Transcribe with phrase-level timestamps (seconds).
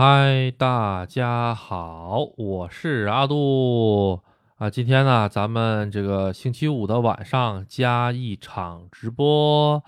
[0.00, 4.22] 嗨，大家好，我是阿杜
[4.54, 4.70] 啊。
[4.70, 9.82] 今天呢，咱们这个星期五的晚上加一场直播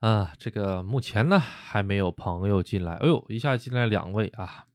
[0.00, 0.32] 啊。
[0.38, 4.66] 这个目前呢还没有朋友进来，哎呦，一下进来两位啊。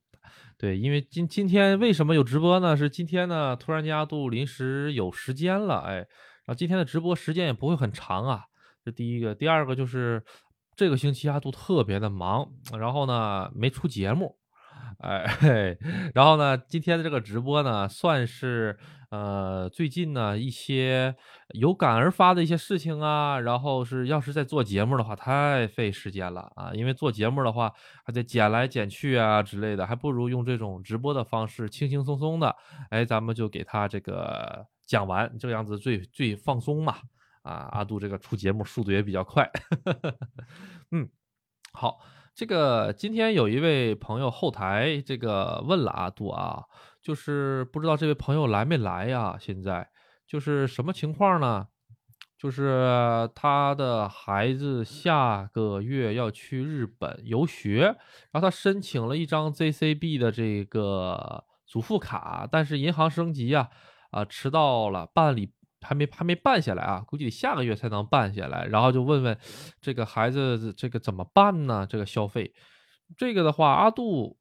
[0.58, 2.76] 对，因为今今天为什么有直播呢？
[2.76, 6.08] 是今天呢突然间阿杜临时有时间了，哎，然
[6.48, 8.46] 后今天的直播时间也不会很长啊。
[8.84, 10.24] 这第一个，第二个就是
[10.76, 14.36] 这个星期阿杜特别的忙，然后呢没出节目。
[15.00, 15.78] 哎，
[16.16, 18.78] 然后呢，今天的这个直播呢，算是
[19.12, 21.16] 呃最近呢一些
[21.50, 23.40] 有感而发的一些事情啊。
[23.40, 27.72] 然后是要是在做节目的话，太费时间了啊，因为做节目的话
[28.04, 32.56] 还得剪来剪去啊之类的，还不如用这种直播的方式，轻轻松松的，
[32.90, 36.96] 哎，咱们就给他这个讲完，这个样子最最放松嘛。
[37.44, 39.50] 啊，阿杜这个出节目速度也比较快。
[40.92, 41.08] 嗯，
[41.72, 42.00] 好。
[42.38, 46.66] 这个今天有一位朋友后台这个问了阿杜啊，
[47.02, 49.36] 就是不知道这位朋友来没来呀？
[49.40, 49.90] 现在
[50.28, 51.68] 就是什么情况呢？
[52.38, 57.86] 就是他的孩子下个月要去日本游学，
[58.30, 63.68] 然后他申请了一张 ZCB 的这个祖父卡，但是银行升级呀，
[64.12, 65.54] 啊迟到了办理。
[65.82, 68.66] 还没还没办下来啊，估计得下个月才能办下来。
[68.66, 69.38] 然后就问问
[69.80, 71.86] 这个孩子这个怎么办呢？
[71.88, 72.54] 这个消费，
[73.16, 74.36] 这个的话，阿杜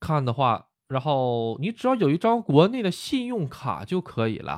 [0.00, 4.52] 看的话，然后你只要有一张国内的信用卡就可以了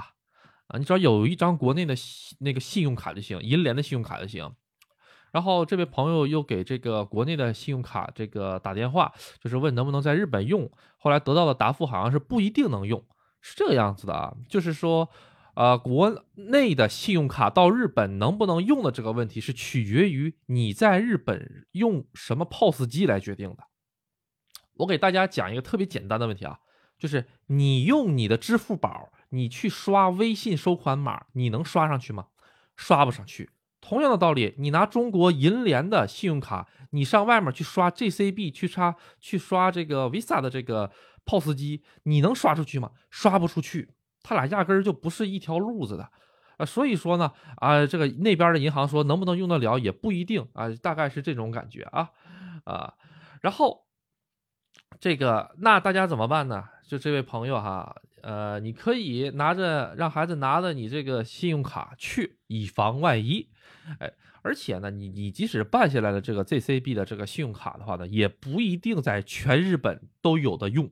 [0.68, 1.94] 啊，你只要有一张国内的
[2.38, 4.50] 那个信用卡就行，银联的信用卡就行。
[5.32, 10.70] 然后这位朋友又给这个国内的信用卡这个打电话，就是问能不能在日本用。
[10.98, 13.04] 后来得到的答复好像是不一定能用，
[13.40, 15.08] 是这个样子的啊，就是说。
[15.56, 23.64] 呃，国内的信用卡到日本能不能用的这个问题是取决于你在日本用什么 POS 机来决定的。
[24.74, 26.58] 我给大家讲一个特别简单的问题啊，
[26.98, 32.26] 就是你用你的支付宝，你去刷微信收款码，你能刷上去吗？
[32.76, 33.48] 刷不上去。
[33.80, 40.90] 同样的道理，你拿中国银联的信用卡，你上外面去刷 JCB，去刷去刷这个 Visa 的这个
[41.24, 42.90] POS 机，你能刷出去吗？
[43.08, 43.88] 刷不出去。
[44.28, 46.10] 他俩压根儿就不是一条路子的，
[46.56, 52.10] 啊，所以说呢，啊，这个那边的银行说能不能用得了也不一定啊，大概是这种感觉啊，
[52.64, 52.94] 啊，
[53.40, 53.86] 然后
[54.98, 56.64] 这个那大家怎么办呢？
[56.88, 63.48] 就这位朋友哈，呃，你可以拿着让孩子拿着你这个信用卡去，以防万一，
[64.00, 70.90] 哎，而且呢，你你即使办下来了这个 ZCB 的这个信用卡的话呢，也不一定在全日本都有的用，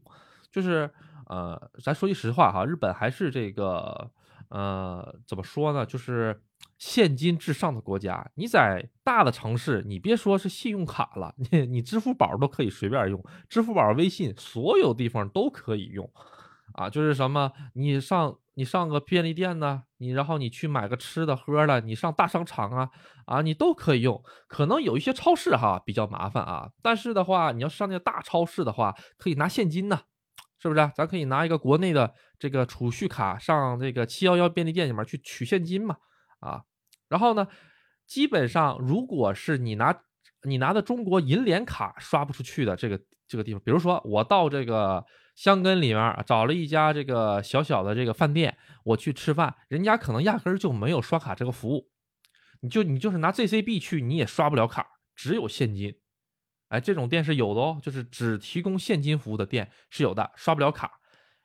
[0.52, 0.88] 就是。
[1.34, 4.08] 呃，咱说句实话哈，日本还是这个，
[4.50, 5.84] 呃，怎么说呢？
[5.84, 6.40] 就是
[6.78, 8.24] 现金至上的国家。
[8.36, 16.08] 你在大的城市，你别说是信用卡了，你你支付宝都可以随便用，支付宝、微信，所有地方都可以用。
[16.74, 22.90] 啊，就是什么，你上你上个便利店呢，你然后你去买个吃的喝的，你上大商场啊，
[23.26, 24.22] 啊，你都可以用。
[24.46, 30.00] 可能有一些超市哈比较麻烦啊，但是的话，你要上那个大超市的话，可以拿现金呢。
[30.64, 30.90] 是不是？
[30.94, 35.98] 咱可以拿一个国内的这个储蓄卡上这个七幺幺便利店里面去取现金嘛？
[36.40, 36.62] 啊，
[37.06, 37.46] 然后呢，
[38.06, 39.94] 基本上如果是你拿
[40.44, 42.98] 你拿的中国银联卡刷不出去的这个
[43.28, 45.04] 这个地方，比如说我到这个
[45.36, 51.90] 香根里面找了一家这个小小的这个饭店，我去吃饭，人家可能压根儿就没有刷卡这个服务，
[52.62, 55.94] 你就你就是拿 ZCB 去，你也刷不了卡，只有现金。
[56.68, 61.00] 哎，这种店是有的哦，就是只提供现金服务的店是有的，刷不了卡。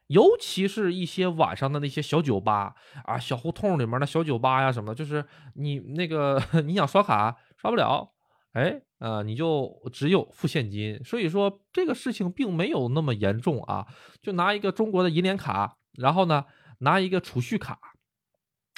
[0.07, 2.73] 尤其是一些晚上的那些小酒吧
[3.05, 8.11] 啊，小胡同里面的小酒吧呀什么的，就是你那个 你想刷卡刷不了，
[8.53, 10.99] 哎，呃，你就只有付现金。
[11.03, 13.85] 所以说这个事情并没有那么严重啊，
[14.19, 16.45] 就拿一个中国的银联卡，然后呢
[16.79, 17.77] 拿一个储蓄卡，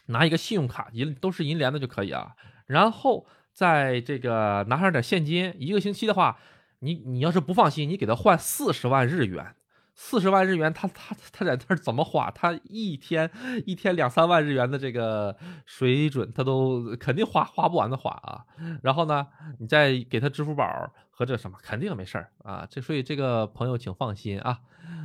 [0.08, 2.34] 拿一个信用卡，银都是银联的就可以啊，
[2.68, 3.26] 然后。
[3.62, 6.40] 在这个拿上点现金，一个星期的话，
[6.80, 9.54] 你你要是不放心，你给他换四十万日元，
[9.94, 12.32] 四十万日元，他他他在那儿怎么花？
[12.32, 13.30] 他一天
[13.68, 15.38] 一天两三万日元的这个
[15.68, 18.44] 水准，他都肯定花花不完的花啊。
[18.82, 19.28] 然后呢，
[19.60, 20.66] 你再给他支付宝
[21.12, 22.66] 和这什么，肯定没事儿啊。
[22.68, 24.62] 这所以这个朋友请放心啊，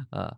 [0.08, 0.34] 呃，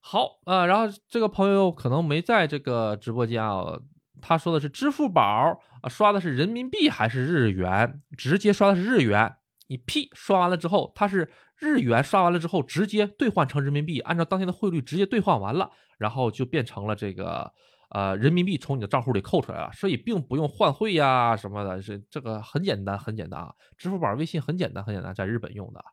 [0.00, 0.64] 好啊。
[0.64, 3.78] 然后这个朋友可能没在这个直播间啊。
[4.26, 8.02] 他说的是支付宝啊，刷的是人民币还是日元？
[8.16, 9.36] 直接刷的是日元。
[9.68, 17.52] 你 P 刷完了之后，它是日元刷完了之后直接兑换成人民币，按照当天的汇率直接兑换完了，然后就变成了这个
[17.90, 23.54] 呃人民币从你的账户里扣出来了，所以并不用换汇呀什么的，是这个很简单很简单啊。
[23.76, 25.84] 支付宝、微信很简单很简单，在日本用的，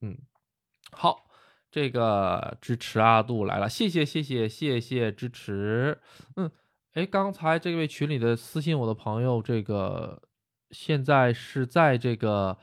[0.00, 0.16] 嗯。
[0.92, 1.26] 好，
[1.68, 6.00] 这个支持阿杜来了，谢谢谢谢谢谢支持。
[6.36, 6.48] 嗯，
[6.96, 10.22] 哎，刚才这位群里的私信我的朋友，这个
[10.70, 12.56] 现在是在这个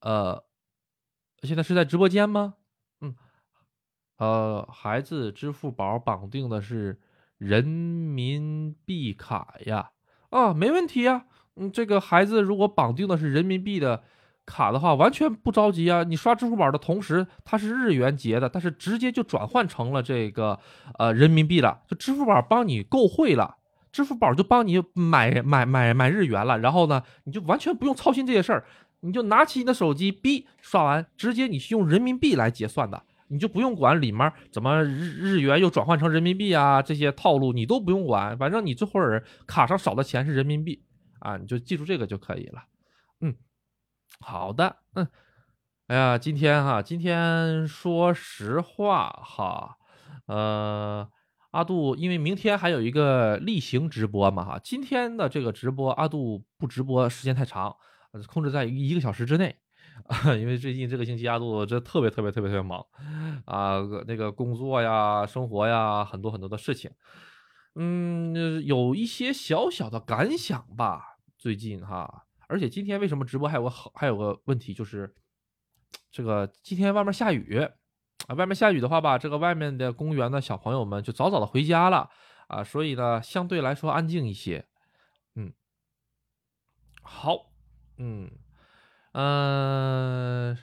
[0.00, 0.42] 呃，
[1.42, 2.54] 现在是在直播间吗？
[3.02, 3.14] 嗯，
[4.16, 6.98] 呃，孩子支付宝绑定的是
[7.36, 9.90] 人民币卡呀，
[10.30, 11.26] 啊，没问题呀。
[11.56, 14.04] 嗯，这个孩子如果绑定的是人民币的。
[14.48, 16.04] 卡的话完全不着急啊！
[16.04, 20.60] 你刷支付宝的同时，它是日元结的，但是直接就转换成了这个
[21.00, 23.56] 呃人民币了，就支付宝帮你购汇了，
[23.96, 28.66] 支付宝就帮你买买买买日元了，然后呢，你就完全不用操心这些事儿，
[29.00, 40.82] 你就拿起你的手机，B 刷完，直接你是用人民币来结算的，你就不用管里面怎么日日元又转换成人民币啊这些套路你都不用管，反正你这会儿卡上少的钱是人民币
[41.20, 42.62] 啊，你就记住这个就可以了，
[43.22, 43.34] 嗯。
[44.20, 45.06] 好的，嗯，
[45.88, 49.76] 哎呀，今天哈，今天说实话哈，
[50.26, 51.06] 呃，
[51.56, 57.74] 阿杜因为明天还有一个例行直播嘛哈，今天的这个直播阿杜不直播时间太长，
[58.26, 59.56] 控制在一个小时之内，
[60.38, 62.84] 因为最近这个星期阿杜这特别特别特别特别忙
[63.46, 66.90] 啊，那个工作呀、生活呀，很多很多的事情，
[67.74, 72.24] 嗯，有一些小小的感想吧，最近哈。
[72.48, 75.14] 而且今天为什么直播还有个好还有个问题就是，
[76.12, 77.66] 这个今天外面下雨
[78.26, 82.10] 啊，外面下雨的话吧，这个外面的公园的小朋友们就早早的回家了
[82.48, 84.66] 啊，所以呢相对来说安静一些。
[85.34, 85.52] 嗯，
[87.02, 87.50] 好，
[87.98, 88.30] 嗯
[89.12, 90.58] 嗯，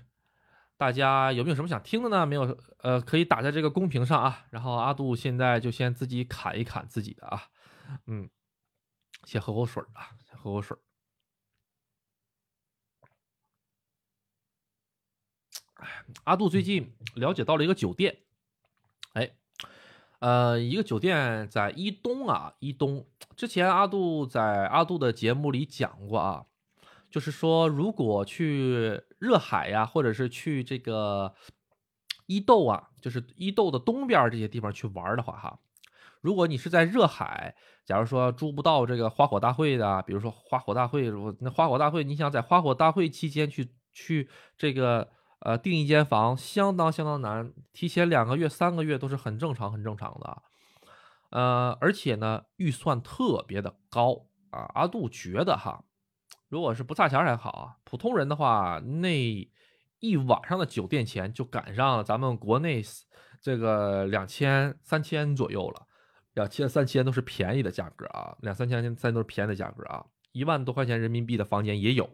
[0.77, 2.25] 大家有没有什么想听的呢？
[2.25, 4.45] 没有，呃，可以打在这个公屏上啊。
[4.49, 7.43] 然后阿杜现在就先自己砍一砍自己的啊，
[8.07, 8.29] 嗯，
[9.23, 10.77] 先喝口水啊，先喝口水。
[16.23, 18.17] 阿杜最近了解到了一个酒店，
[19.13, 19.31] 哎，
[20.19, 23.05] 呃，一个酒店在伊东啊，伊东。
[23.35, 26.45] 之前阿杜在阿杜的节目里讲过啊，
[27.09, 31.33] 就是说如果去热海呀，或者是去这个
[32.27, 35.59] 伊豆啊，就是伊豆的东边这些地方去玩的话，哈，
[36.21, 37.55] 如果你是在热海，
[37.85, 45.11] 假如说住不到这个花火大会的，比如说花火大会，那花火大会，你想在花火大会期间去去这个。
[45.45, 50.41] 呃，订一间房相当相当难，提前两个月、三个月都是很正常、很正常的。
[51.31, 54.71] 呃，而且呢，预算特别的高啊。
[54.73, 55.83] 阿杜觉得哈，
[56.47, 59.51] 如果是不差钱还好啊，普通人的话，那
[59.99, 62.81] 一晚上的酒店钱就赶上咱们国内
[63.41, 65.87] 这个两千、三千左右了。
[66.35, 70.05] 两千、三千都是便宜的价格啊，两三千、三都是便宜的价格啊。
[70.31, 72.05] 一万多块钱人民币的房间也有，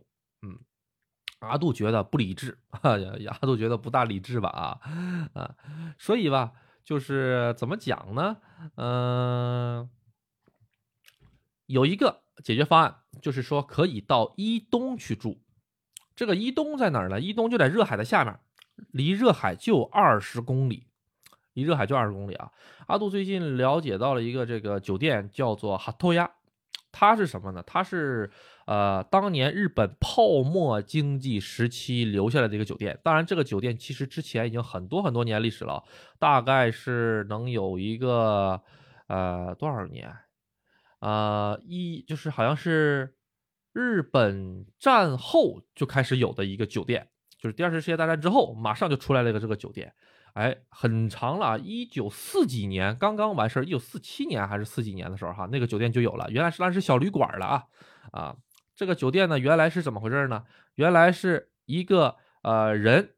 [0.41, 0.57] 嗯。
[1.39, 2.91] 阿杜觉得不理智 啊，
[3.27, 4.79] 阿杜觉得不大理智吧啊
[5.33, 5.55] 啊，
[5.97, 6.51] 所以吧，
[6.83, 8.37] 就是怎么讲呢？
[8.75, 9.89] 嗯，
[11.65, 15.41] 有一个解决方案，就是说可以到伊东去住。
[16.13, 17.21] 这个伊东在哪儿呢？
[17.21, 18.37] 伊东就在热海的下面，
[18.91, 20.87] 离热海就二十公里，
[21.53, 22.51] 离热海就二十公里啊。
[22.87, 26.29] 阿杜最近了解到了一个这个酒店，叫做哈托亚，
[26.91, 27.63] 它是什么呢？
[27.65, 28.29] 它是。
[28.69, 35.83] 呃，当年日本泡沫经济时期留下来的一个酒店，当然这个酒店其实之前已经很多很多年历史了，
[36.19, 38.61] 大概是能有一个
[39.07, 40.15] 呃多少年？
[40.99, 43.15] 呃，一就是好像是
[43.73, 47.07] 日本战后就开始有的一个酒店，
[47.39, 49.91] 就是第二次世界大战之后马上就出来了一个这个酒店，
[50.33, 57.63] 哎，很长了，一九四几年刚刚完事儿，一九四七年还是四几年的时候哈，那个酒店就有了，原来是那是小旅馆了啊
[58.11, 58.35] 啊。
[58.79, 60.45] 这个酒店呢，原来是怎么回事呢？
[60.75, 63.09] 原来是一个呃人，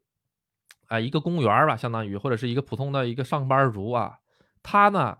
[0.88, 4.18] 啊，一个公务员吧，相当于或者是一个普通的一个上班族啊，
[4.60, 5.16] 他呢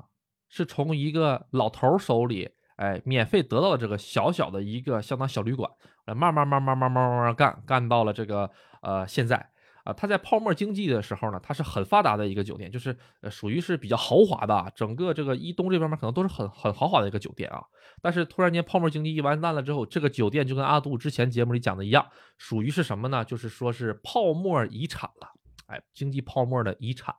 [0.49, 5.71] 是从一个老头手里，哎，免费得到了这个小小的一个相当小旅馆，
[6.07, 9.52] 慢慢慢慢慢慢慢慢干，干到了这个呃现在。
[9.85, 17.63] 啊，它在泡沫经济的时候呢，它是很发达的一个酒店，就是呃属于是比较豪华的，整个这个伊东这边面可能都是很很豪华的一个酒店啊。
[18.01, 22.07] 但是突然间泡沫经济一完蛋了之后，这个酒店就跟阿杜之前节目里讲的一样，
[22.39, 23.25] 属于是什么呢？
[23.25, 25.29] 就是说是泡沫遗产了，
[25.67, 27.15] 哎，经济泡沫的遗产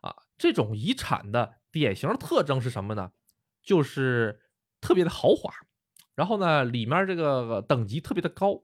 [0.00, 0.14] 啊。
[0.36, 3.12] 这种遗产的典型特征是什么呢？
[3.62, 4.40] 就是
[4.80, 5.52] 特别的豪华，
[6.16, 8.60] 然后呢里面这个等级特别的高。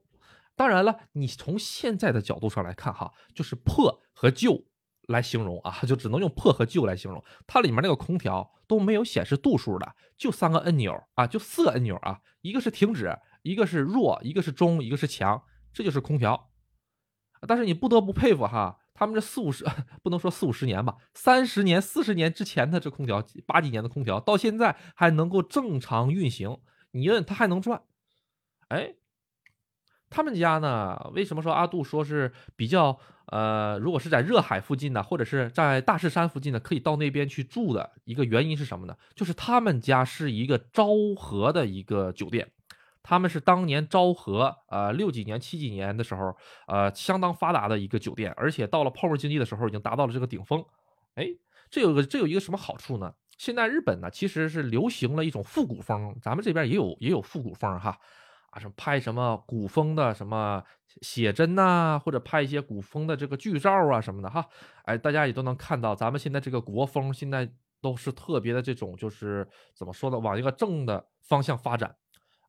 [0.59, 4.65] 当然了，你从现在的角度上来看，哈，就是破和旧
[5.07, 7.23] 来形容啊，就只能用破和旧来形容。
[7.47, 16.51] 它里面那个空调都没有显示度数的，就三个按钮啊，就四个按钮啊，一个是停止，一个是弱，一个是中，一个是强，这就是空调。
[17.47, 18.79] 但是你不得不佩服哈。
[18.93, 19.65] 他们这四五十
[20.03, 26.59] 不能说四五十年吧，三十年、四十年之前的这空调，八几年的空调，到现在还能够正常运行，
[26.91, 27.81] 你问它还能转？
[28.67, 28.95] 哎，
[30.09, 31.11] 他们家呢？
[31.13, 32.97] 为什么说阿杜说是比较
[33.27, 38.95] 呃，如果是在热海附近呢，或者是在大势山附近呢，可以到那边去住的一个原因是什么呢？
[39.15, 42.51] 就是他们家是一个昭和的一个酒店。
[43.01, 46.35] 他们是当年昭和呃六几年七几年的时候，
[46.67, 50.63] 呃相当发达的一个酒店，而且到了泡沫经济的时候，已经达到了这个顶峰。
[51.15, 51.27] 哎，
[51.69, 53.13] 这有个这有一个什么好处呢？
[53.37, 57.97] 现在日本呢其实是流行了一种复古风，咱们这边也有也有复古风哈，
[58.51, 60.63] 啊什么拍什么古风的什么
[61.01, 64.45] 写真呐，或者拍一些古风的这个剧照啊什么的哈。
[64.83, 67.49] 哎，大家也都能看到，咱们现在这个国风现在
[67.81, 71.95] 都是特别的这种，就是怎么说呢，往一个正的方向发展。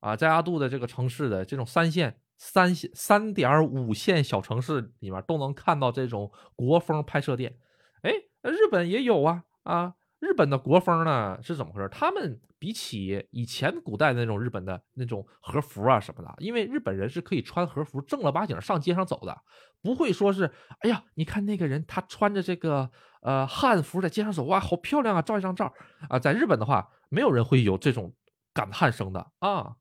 [0.00, 7.54] 啊，在阿杜的这个城市的这种三线、三线、三点五线小城市里面，都能看到这种国风拍摄店。
[8.02, 8.11] 哎，
[8.42, 9.95] 日本也有啊啊！
[10.21, 11.89] 日本的国风呢是怎么回事？
[11.89, 19.37] 他们比起以前古代那种日本的那种和服啊什么的，因为日本人是可以穿和服正儿八经上街上走的，
[19.83, 20.50] 不会说是
[20.81, 22.91] 哎呀，你看那个人他穿着这个
[23.23, 25.73] 呃汉服在街上走，哇，好漂亮啊，照一张照
[26.11, 26.19] 啊。
[26.19, 28.15] 在日本的话，没有人会有这种
[28.53, 29.77] 感叹声的啊。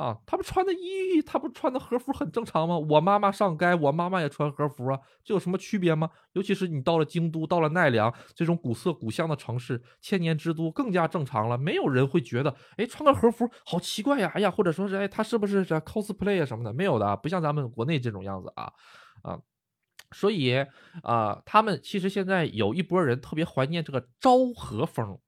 [0.00, 2.78] 啊，他们穿的衣，他不穿的和服很正常吗？
[2.78, 6.08] 我妈妈上街，我妈妈也穿和服啊，这有什么区别吗？
[6.32, 11.58] 尤其是你到了京都，到了奈良这种古色古香的城市，千年之都，更加正常了。
[11.58, 16.72] 没有人会觉得，哎，穿个和服好奇怪呀，哎呀，或者说是，哎，他是不是这 cosplay 啊什么的？
[16.72, 18.72] 没有的，不像咱们国内这种样子啊，
[19.20, 19.38] 啊，
[20.12, 20.64] 所以
[21.02, 25.20] 啊，他们其实现在有一波人特别怀念这个昭和风，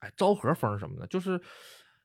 [0.00, 1.40] 哎，昭和风什么的，就是。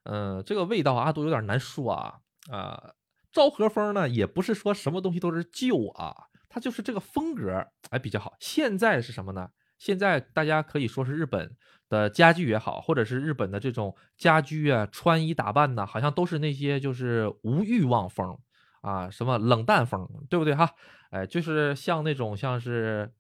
[0.04, 2.94] 嗯，这个味道阿杜有点难说啊啊！
[3.32, 6.16] 昭和风呢，也不是说什么东西都是旧啊，
[6.50, 8.34] 它就是这个风格哎比较好。
[8.40, 9.50] 现在是什么呢？
[9.78, 11.56] 现在大家可以说是日本
[11.88, 18.38] 的家具也好，或者是日本的这种家居啊、穿衣打扮呢，好像都是那些就是无欲望风
[18.82, 20.70] 啊，什么冷淡风，对不对哈？
[21.12, 23.14] 哎，就是像那种像是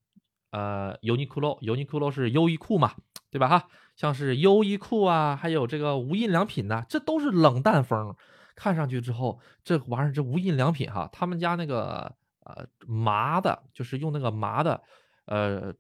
[0.52, 2.94] 呃优衣库，优衣库是优衣库嘛，
[3.30, 3.68] 对吧哈？
[4.02, 8.16] 像是优衣库啊，还有这个无印良品呐，这都是冷淡风。
[8.56, 14.82] 看上去之后，这玩意儿这无印良品哈，他们家那个呃麻的，就是用那个麻的
[15.28, 15.72] 呃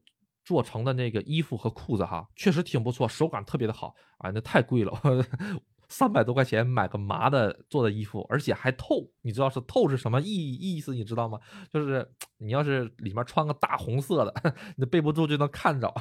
[0.44, 4.30] 做成的那个衣服和裤子哈，确实挺不错，手感特别的好啊。
[4.30, 4.92] 那太贵了。
[5.91, 10.95] 三百多块钱买个麻的做的衣服，而且还透，你知道是透是什么意意思？
[10.95, 11.38] 你知道吗？
[11.69, 14.33] 就是你要是里面穿个大红色的，
[14.77, 15.93] 你背不住就能看着。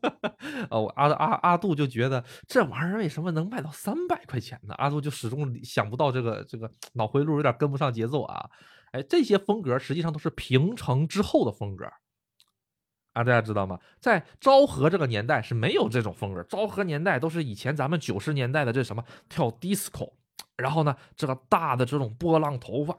[0.70, 4.74] 哦，阿阿阿杜就觉得这玩意儿为什么能卖到三百块钱呢？
[4.76, 8.44] 阿杜就始终想不到这个这个脑回路有点跟不上节奏啊！
[8.92, 11.86] 哎，这些风格实际上都是平成之后的风格。
[13.12, 13.78] 啊，大家知道吗？
[14.00, 16.42] 在昭和这个年代是没有这种风格。
[16.44, 20.12] 昭和年代都是以前咱们九十年代的这什么跳 disco，
[20.56, 22.96] 然后呢，这个大的这种波浪头发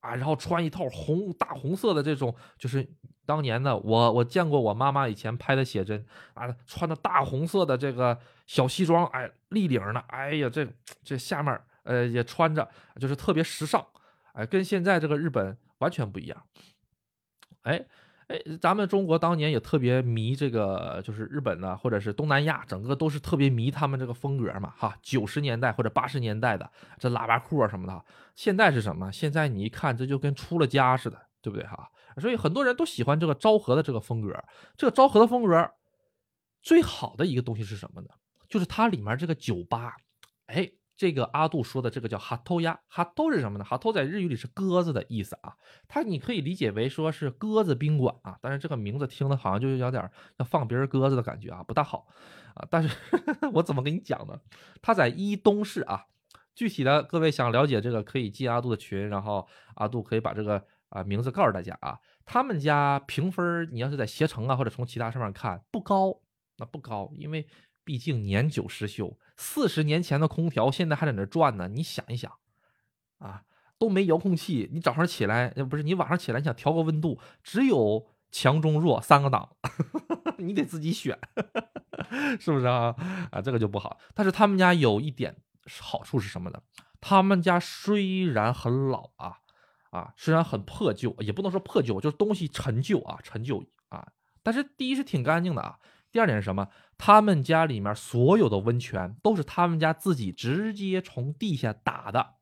[0.00, 2.86] 啊，然后穿一套红大红色的这种，就是
[3.24, 6.04] 当年的我我见过我妈妈以前拍的写真
[6.34, 10.68] 啊，穿的大红色的这个小西装，哎，立领的，哎呀，这
[11.02, 12.68] 这下面呃也穿着
[13.00, 13.82] 就是特别时尚，
[14.34, 16.42] 哎，跟现在这个日本完全不一样，
[17.62, 17.82] 哎。
[18.28, 28.04] 哎，咱们中国当年也特别迷这个，就是日本的或者是东南亚，整个都是特别迷他们这个风格嘛，哈，九十年代或者八十年代的这喇叭裤啊什么的。
[28.34, 29.12] 现在是什么？
[29.12, 31.90] 现在你一看，这就跟出了家似的，对不对哈？
[32.18, 34.32] 所以很多人都喜欢这个昭和的这个风格。
[34.76, 35.70] 这个昭和的风格
[36.62, 38.08] 最好的一个东西是什么呢？
[38.48, 39.96] 就是它里面这个酒吧，
[40.46, 40.70] 哎。
[40.96, 43.64] 这个阿杜说的这个叫哈偷鸭，哈偷是什么呢？
[43.64, 45.56] 哈偷在日语里是鸽子的意思啊，
[45.88, 52.06] 它你可以理解为说是鸽子宾馆啊，但是这个名字听的好像就是有点要放别人鸽子的感觉啊，不大好
[52.54, 52.64] 啊。
[52.70, 52.96] 但是
[53.54, 54.38] 我怎么跟你讲呢？
[54.80, 56.06] 它在伊东市啊，
[56.54, 61.98] 具体的各位想了解这个可以进阿杜的群，然后阿杜可以把这个啊名字告诉大家啊。
[62.24, 66.20] 他们家评分你要是在携程啊或者从其他上面看不高，
[66.58, 67.48] 那不高，因为。
[67.84, 71.68] 毕竟年久失修，四十年前的空调现在还在那转呢。
[71.68, 72.32] 你想一想，
[73.18, 73.44] 啊，
[73.78, 79.56] 都没遥控器，你早上起来，不是你晚上起来想调个温度，只有强中弱三个档，
[80.38, 81.18] 你得自己选，
[82.40, 82.96] 是不是啊？
[83.30, 83.98] 啊，这个就不好。
[84.14, 85.36] 但是他们家有一点
[85.80, 86.60] 好处是什么呢？
[87.00, 89.40] 他们家虽然很老啊，
[89.90, 94.08] 啊，虽然很破旧，也不能说破旧，就是东西陈旧啊，陈旧啊。
[94.42, 95.78] 但是第一是挺干净的啊。
[96.14, 96.68] 第二点是什么？
[96.96, 102.34] 他们家里面所有的温泉都是他们家自己直接从地下打的，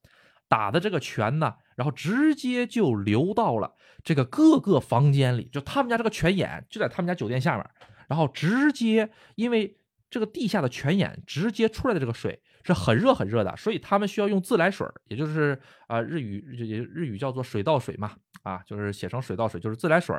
[0.46, 3.74] 打的这个泉呢，然后直接就流到了
[4.04, 7.66] 这个各个房间里，就他们家这个泉眼就在他们家酒店下面，
[8.08, 9.74] 然后直接因为
[10.10, 18.12] 这个地下的泉眼直接出来的这个水是很热很热的，所以他们需要用自来水，也就是啊日语日日语叫做水稻水嘛，
[18.42, 20.14] 啊就是写成水稻水就是自来水，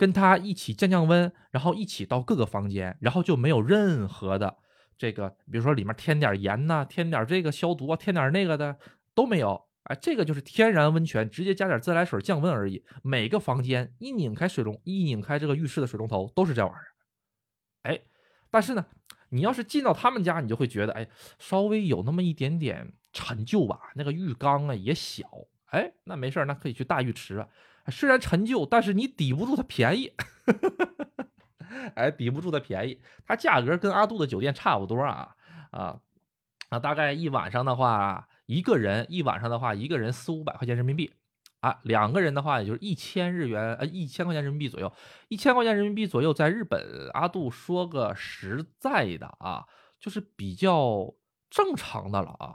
[0.00, 4.56] 跟它一起降降温，然后一起到各个房间，然后就没有任何的
[4.96, 8.78] 这个，比如说里面添点盐呐，添点这个消毒啊，添点那个的
[9.14, 9.62] 都没有。
[9.82, 12.82] 哎，这个就是天然温泉，直接加点自来水降温而已。
[13.02, 16.88] 每个房间一拧开水龙，一拧开这个浴室的水龙头都是这玩意儿。
[17.82, 18.00] 哎，
[18.50, 18.86] 但是呢，
[19.28, 21.06] 你要是进到他们家，你就会觉得，哎，
[21.38, 23.92] 稍微有那么一点点陈旧吧。
[23.96, 25.26] 那个浴缸啊也小，
[25.66, 27.46] 哎，那没事那可以去大浴池啊。
[27.88, 30.12] 虽然陈旧，但是你抵不住它便宜。
[31.94, 35.34] 哎，抵不住它便宜，它价格跟阿杜的酒店差不多啊
[35.70, 36.00] 啊
[36.68, 38.28] 啊，大概一晚上的话。
[38.46, 41.12] 一个人一晚上的话，一个人四五百块钱人民币，
[41.60, 44.92] 啊，两个人的话也就是一千日元，呃，一千块钱人民币左右，
[45.28, 49.64] 一千块钱人民币左右，在日本，阿杜说个实在的啊，
[50.00, 51.14] 就是比较
[51.48, 52.54] 正常的了啊，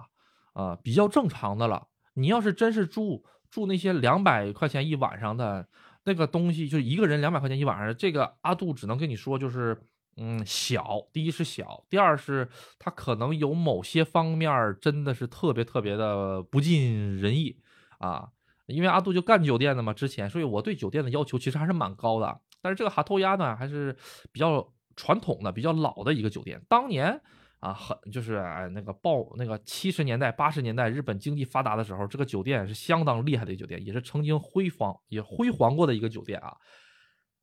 [0.51, 1.87] 啊，比较正常的了。
[2.15, 3.23] 你要是真是住
[3.55, 5.67] 住那些两百块钱一晚上的
[6.03, 9.77] 那个东西，就一个人两百块钱一晚上，这个阿杜只能跟你说就是。
[10.17, 12.47] 嗯，小，第一是小，第二是
[12.79, 17.59] 它可能有某些方面真的是特别特别的不尽人意
[17.97, 18.29] 啊。
[18.67, 22.39] 因为阿杜就干酒店的嘛，之前，所以我对酒店的要求其实还是蛮高的。
[22.61, 23.93] 但是这个哈托鸭呢，还是
[24.31, 26.61] 比较传统的、比较老的一个酒店。
[26.69, 27.19] 当年
[27.65, 36.55] 啊，很就是哎那个报那个七十年代、八十年代日本经济发达的时候，这个酒店是相当厉害的一个酒店，也是曾经辉煌也辉煌过的一个酒店啊。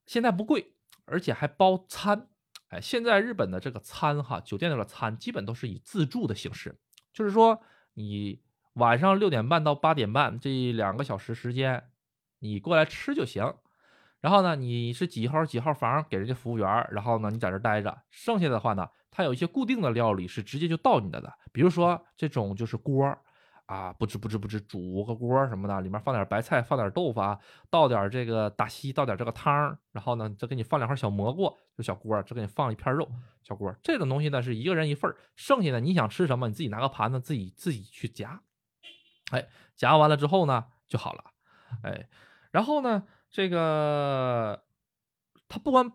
[0.07, 0.75] 现在不贵，
[1.07, 2.29] 而且还包餐。
[2.69, 6.79] 哎，现在日本的这个餐哈，酒店这个餐基本都是以自助的形式，
[7.13, 7.61] 就是说
[7.95, 8.41] 你
[8.75, 11.83] 晚上六点半到八点半这两个小时时间，
[12.39, 13.53] 你过来吃就行。
[14.21, 18.03] 然后呢，你是几号几号房给人家服务员，然后呢你在这待着。
[18.09, 23.17] 剩下的话呢，它有一些固定的料理是直接就到你的的，比如说这种就是锅。
[23.67, 27.39] 啊，不知不知不知煮个锅什么的，里面放点白菜，放点豆腐啊，
[27.71, 33.09] 倒点这个打稀，倒点这个汤，然后呢，再给你放两块小蘑菇，就小锅，再给你放一片肉，
[33.43, 33.75] 小锅。
[33.83, 38.43] 这种东西呢是一个人一份剩下的你想吃什么，你自己拿个盘子自己自己去夹，
[39.31, 41.25] 哎，夹完了之后呢就好了，
[41.83, 42.11] 哎，
[42.51, 44.65] 然后呢这个
[45.49, 45.93] 他不光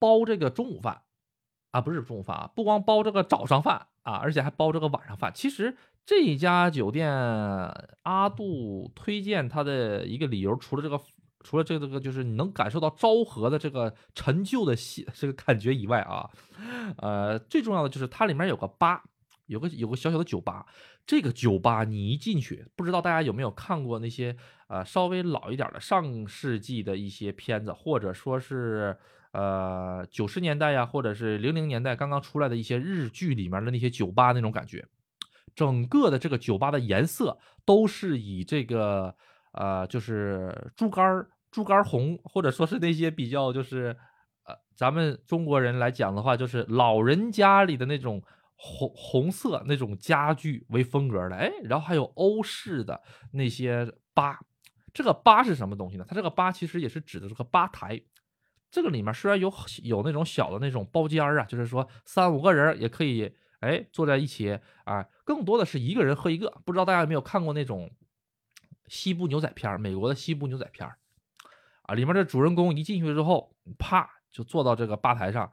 [0.00, 1.02] 包这个中午饭
[1.74, 5.76] 啊，不是中午饭啊，不光包这个早上饭啊，而且还包这个晚上饭，其实。
[6.06, 7.10] 这家酒店，
[8.02, 11.00] 阿杜推荐他的一个理由，除了这个，
[11.40, 16.28] 除了这个这个，就是你能感受到昭和的这个陈旧的戏 这个感觉以外啊，
[16.98, 19.02] 呃，最重要的就是它里面有个吧，
[19.46, 20.66] 有个有个小小的酒吧。
[21.06, 24.36] 这个酒吧你一进去，不知道大家有没有看过那些
[24.68, 28.94] 呃稍微老一点的上世纪的一些片子，或者说是
[29.34, 34.86] 呃九十年代呀，或者是零零年代刚刚出来的一些日剧里面的那些酒吧那种感觉。
[35.54, 39.14] 整个的这个酒吧的颜色都是以这个
[39.52, 43.96] 呃，就是猪肝猪肝红，或者说是那些比较就是
[44.44, 48.20] 呃，咱们中国人来讲的话，就是老人家里的那种
[48.56, 53.00] 红红色那种家具为风格的，哎，然后还有欧式的
[53.32, 54.40] 那些吧。
[54.92, 56.04] 这个吧是什么东西呢？
[56.08, 58.00] 它这个吧其实也是指的这个吧台。
[58.74, 59.52] 这个里面虽然有
[59.84, 63.32] 有那种小的那种包间啊，就是说三五个人也可以。
[63.60, 66.50] 哎，坐在一起啊，更多的是一个人喝一个。
[66.66, 67.90] 不知道大家有没有看过那种
[68.88, 70.86] 西部牛仔片美国的西部牛仔片
[71.84, 75.50] 啊，里面的主人公一进去之后，啪就坐到这个吧台上，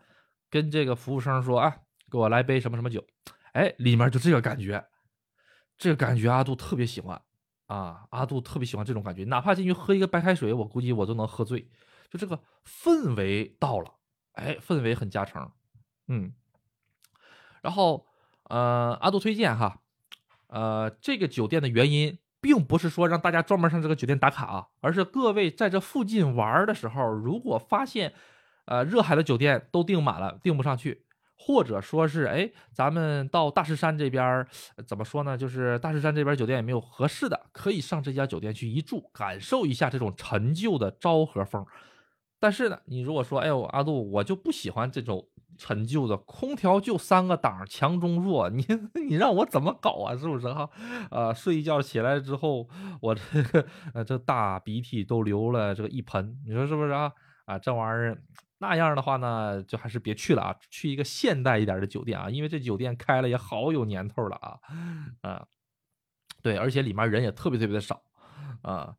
[0.49, 1.77] 跟这个服务生说：“啊，
[2.12, 3.05] 给我来杯什么什么酒。”
[3.53, 4.84] 哎，里面就这个感觉，
[5.77, 7.21] 这个感觉阿杜特别喜欢
[7.67, 11.69] 啊，阿杜特别喜欢这种感觉，哪怕进去喝一个白开水，我估计我都能喝醉。
[12.12, 13.95] 就这个氛围到了，
[14.34, 15.50] 哎，氛围很加成，
[16.10, 16.34] 嗯。
[17.62, 18.06] 然后，
[18.50, 19.80] 呃，阿杜推荐哈，
[20.47, 28.13] 呃，这个酒店的原因，并不是说让大家专门上这个酒店打卡啊，而是各位在这附近玩的时候，如果发现，
[28.65, 31.06] 呃，热海的酒店都订满了，订不上去，
[31.38, 34.45] 或者说是，哎，咱们到大石山这边，
[34.86, 35.38] 怎么说呢？
[35.38, 41.65] 就是大石山这边酒店也没有合适的，可以上这家酒店去一住，感受一下这种陈旧的昭和风。
[42.41, 45.30] 但是呢，你如果说，哎呦，阿杜，我就不喜欢这种。
[45.58, 48.65] 陈旧的空调就三个档，强中弱，你
[49.08, 50.17] 你让我怎么搞啊？
[50.17, 50.67] 是不是哈？
[51.12, 52.67] 呃，睡一觉起来之后，
[52.99, 57.12] 我这个呃这大鼻涕都流了这个一盆，你说是不是啊？
[57.45, 58.23] 啊，这玩意儿
[58.58, 64.58] 那样的话呢，就还是别去了啊，去一个现代一点的酒店啊，因为这酒店开了也好有年头了啊，
[65.21, 65.45] 啊，
[66.41, 68.01] 对，而且里面人也特别特别的少
[68.63, 68.95] 啊。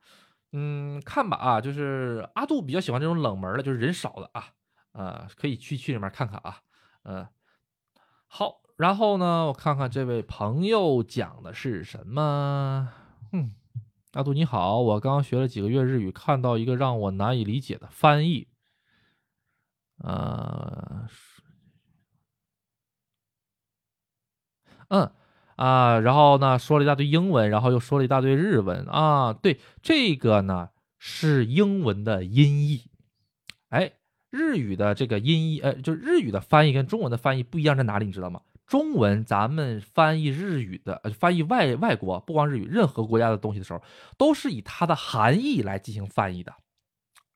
[0.52, 4.48] 嗯，看吧啊，就是阿杜比较喜欢这种冷门的，就是人少的啊，
[4.92, 6.58] 呃，可以去去里面看看啊，
[7.04, 7.26] 嗯，
[8.26, 12.88] 好，然后呢，我看看这位朋友讲的是什么，
[13.32, 13.54] 嗯，
[14.12, 18.48] 阿杜你好，我刚学了几个月日语，看到一个让我难以理解的翻译，
[19.98, 21.08] 呃，
[24.88, 25.10] 嗯。
[25.62, 29.33] 啊，然后呢，说了一大堆英文，然后又说了一大堆日文啊。
[29.33, 32.90] 对，这个呢是英文的音译，
[33.68, 33.92] 哎，
[34.29, 38.07] 日语的这个音译，呃，就日语的翻译跟中文的翻译不一样在哪里？
[38.07, 38.40] 你知道吗？
[38.66, 43.81] 中文咱们翻译日语的，呃，翻译外外国，不光日语，任何国家的东西的时候，
[44.18, 46.53] 都是以它的含义来进行翻译的，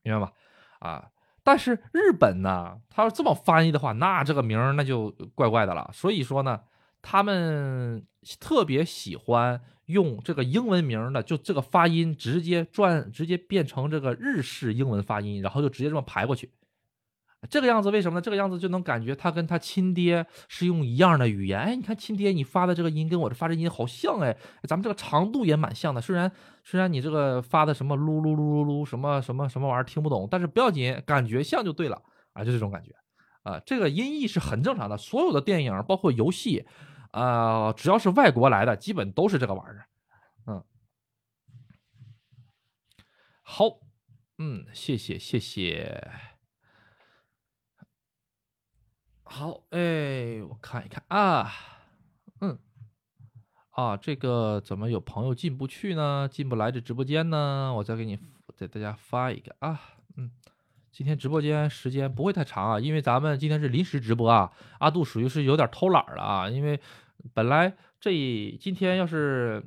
[0.02, 0.32] 明白吗？
[0.80, 1.10] 啊，
[1.44, 5.88] 但是日本呢，他要这么翻译的话，那这个名儿那就怪怪的了。
[5.92, 6.62] 所以说呢。
[7.08, 8.04] 他们
[8.40, 16.50] 特别喜欢用这个英文名的，就这个发音直接转，直接变成这个日式英文发音，然后就直接这么排过去。
[17.48, 18.20] 这个样子为什么呢？
[18.20, 21.60] 这个样子就能感觉他跟他亲爹是用一样的语言。
[21.60, 26.00] 哎，你看亲爹，你发的这个音跟我的发的音好像哎，咱们这个长度也蛮像的。
[26.00, 26.32] 虽然
[26.64, 32.90] 虽然你这个发的什么噜噜噜噜噜什么什么什么玩意儿听不懂，但是不要紧，感觉像就对了啊，就这种感觉
[33.44, 33.60] 啊。
[33.64, 36.66] 这个音译是很正常的，所有的电影包括游戏。
[37.16, 39.88] 啊，只要是外国来的，基本都是这个玩意儿。
[40.46, 40.62] 嗯，
[43.42, 43.80] 好，
[44.36, 46.10] 嗯，谢谢谢谢。
[49.22, 51.50] 好，哎，我看一看啊，
[52.42, 52.58] 嗯，
[53.70, 56.28] 啊，这个怎么有朋友进不去呢？
[56.30, 57.72] 进不来这直播间呢？
[57.76, 58.18] 我再给你
[58.58, 59.80] 给大家发一个啊，
[60.16, 60.30] 嗯。
[60.92, 64.50] 今天直播间时间不会太长啊，因为咱们今天是临时直播啊。
[64.78, 66.80] 阿杜属于是有点偷懒了啊，因为
[67.34, 68.10] 本来这
[68.60, 69.64] 今天要是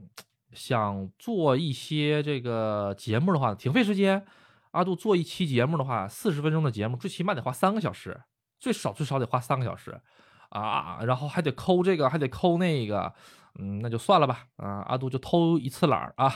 [0.51, 4.25] 想做一些这个节目的话，挺费时间。
[4.71, 8.21] 阿杜做一期节目的话，四十分钟的节目，最起码得花三个小时，
[8.59, 9.99] 最少最少得花三个小时
[10.49, 13.13] 啊，然后还得抠这个，还得抠那个。
[13.55, 14.45] 嗯，那就算了吧。
[14.57, 16.33] 啊，阿杜就偷一次懒儿啊，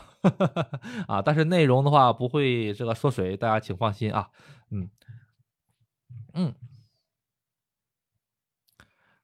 [1.07, 4.29] 啊，但是内容的话不会这个缩水，大家请放心啊。
[4.71, 4.89] 嗯，
[6.33, 6.55] 嗯，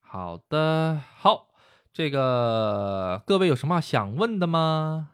[0.02, 1.49] 好的，好，
[1.92, 5.12] 这个各位有什么想问的吗？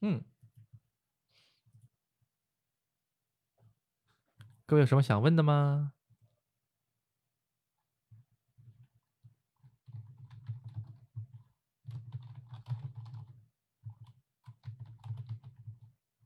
[0.00, 0.24] 嗯，
[4.64, 5.92] 各位有什么想问的吗？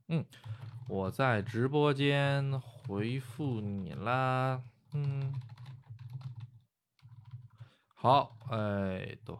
[0.09, 0.24] 嗯，
[0.88, 4.61] 我在直播间回复你啦。
[4.94, 5.33] 嗯，
[7.94, 9.38] 好，哎，都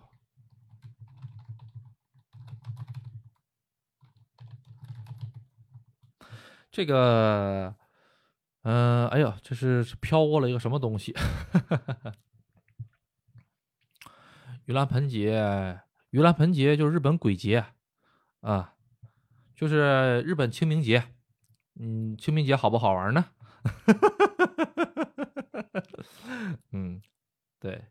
[6.71, 7.75] 这个，
[8.63, 11.13] 嗯，哎呦，这是飘过了一个什么东西？
[14.65, 15.81] 盂兰盆节，
[16.13, 17.65] 盂兰盆节就是日本鬼节
[18.43, 18.77] 啊。
[19.57, 21.13] 就是日本清明节，
[21.75, 23.27] 嗯，清明节好不好玩呢？
[26.73, 27.01] 嗯，
[27.59, 27.85] 对，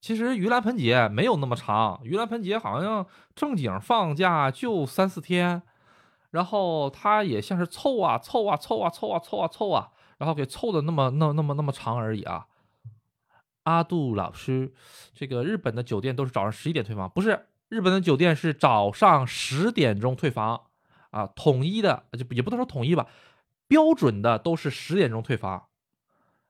[0.00, 5.62] 其实盂兰盆节没有那么长，盂兰盆节好像正经放假就三四天，
[6.30, 12.46] 然后他也像是凑啊凑啊凑啊凑啊凑啊凑啊，然后给凑的那么那那么那么长而已啊。
[13.64, 14.72] 阿杜老师，
[15.14, 17.46] 这个日本的酒店都是早上十一点退房，不是？
[17.68, 20.62] 日本的酒店是早上十点钟退房。
[21.10, 23.08] 啊，统一的就也不能说统一吧，
[23.70, 25.68] 标准的都是十点钟退房，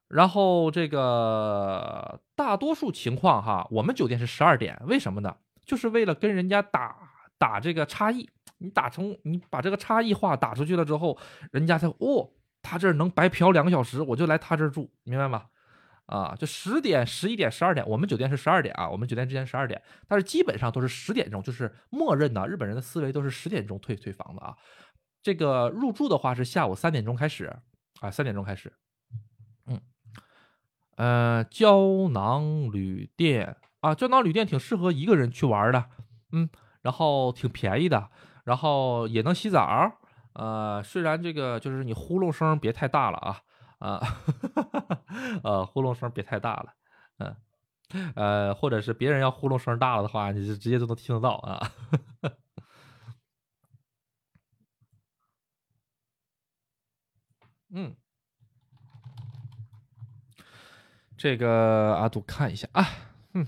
[0.09, 5.37] 然后这个大多数情况哈，我们酒店是十二点，为什么呢？
[5.67, 6.97] 就是为了跟人家打
[7.37, 11.19] 打这个差异，你打成你把这个差异化打出去了之后，
[11.53, 12.31] 人家才哦，
[12.63, 15.45] 他这儿能白嫖两个小时，我就来他这儿住，明白吗？
[16.07, 24.57] 啊，就十点、十一点、十二点，我们酒店是十二点啊，我们酒店之前十二点，但是基本上都是十点钟，就是默认的日本人的思维都是十点钟退退房的啊。
[25.23, 27.57] 这个入住的话是下午三点钟开始
[28.01, 28.73] 啊，三点钟开始。
[29.67, 29.81] 嗯，
[30.97, 35.87] 呃，胶囊旅店啊，胶囊旅店挺适合一个人去玩的，
[36.33, 36.49] 嗯，
[36.83, 38.09] 然后挺便宜的，
[38.45, 39.93] 然后也能洗澡，
[40.35, 43.41] 呃，虽然这个就是你呼噜声别太大了啊。
[43.81, 43.99] 啊，
[45.43, 46.75] 呃，呼噜声别太大了，
[47.17, 51.73] 嗯，呃，或者是别人要呼噜声大了的话，你就直接就能听得到啊。
[57.73, 57.95] 嗯，
[61.17, 62.85] 这个阿杜看一下啊，
[63.35, 63.47] 嗯，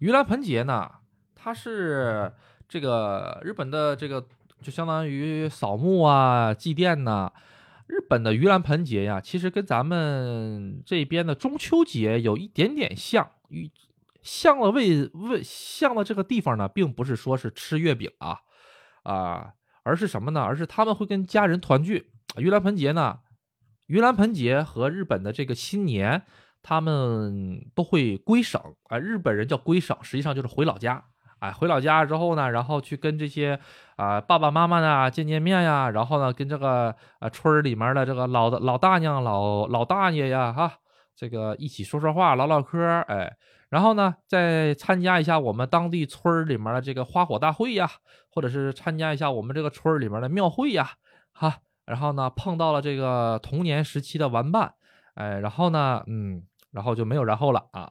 [0.00, 0.88] 盂兰盆节呢，
[1.34, 2.32] 它是
[2.68, 4.28] 这个日本的这个
[4.60, 7.32] 就相当于扫墓啊、祭奠呐。
[7.88, 13.70] 日本的盂兰盆节呀，其实跟咱们这边的中秋节有一点点像，与
[14.22, 18.40] 像的位位像的这个地方呢，并不是说是吃月饼啊
[19.02, 20.42] 啊，而是什么呢？
[20.42, 22.12] 而是他们会跟家人团聚。
[22.38, 23.18] 盂兰盆节呢，
[23.88, 26.22] 盂兰盆节和日本的这个新年。
[26.60, 31.02] 他们都会归省啊，日本人叫归省，实际上就是回老家。
[31.38, 33.58] 哎，回老家之后呢，然后去跟这些
[33.96, 40.74] 啊爸爸妈妈呢见见面呀，然后呢跟这个啊村里面的这个老的老大娘、老老大爷呀哈，
[41.14, 43.32] 这个一起说说话、唠唠嗑，哎，
[43.70, 47.88] 然后呢再参加一下我们当地村里面的这个花火大会呀，
[48.30, 50.90] 或者是参加一下我们这个村里面的庙会呀，
[51.32, 54.74] 哈，然后呢碰到了这个童年时期的玩伴。
[55.14, 57.90] 哎，然后呢，嗯，然后就没有然后了啊，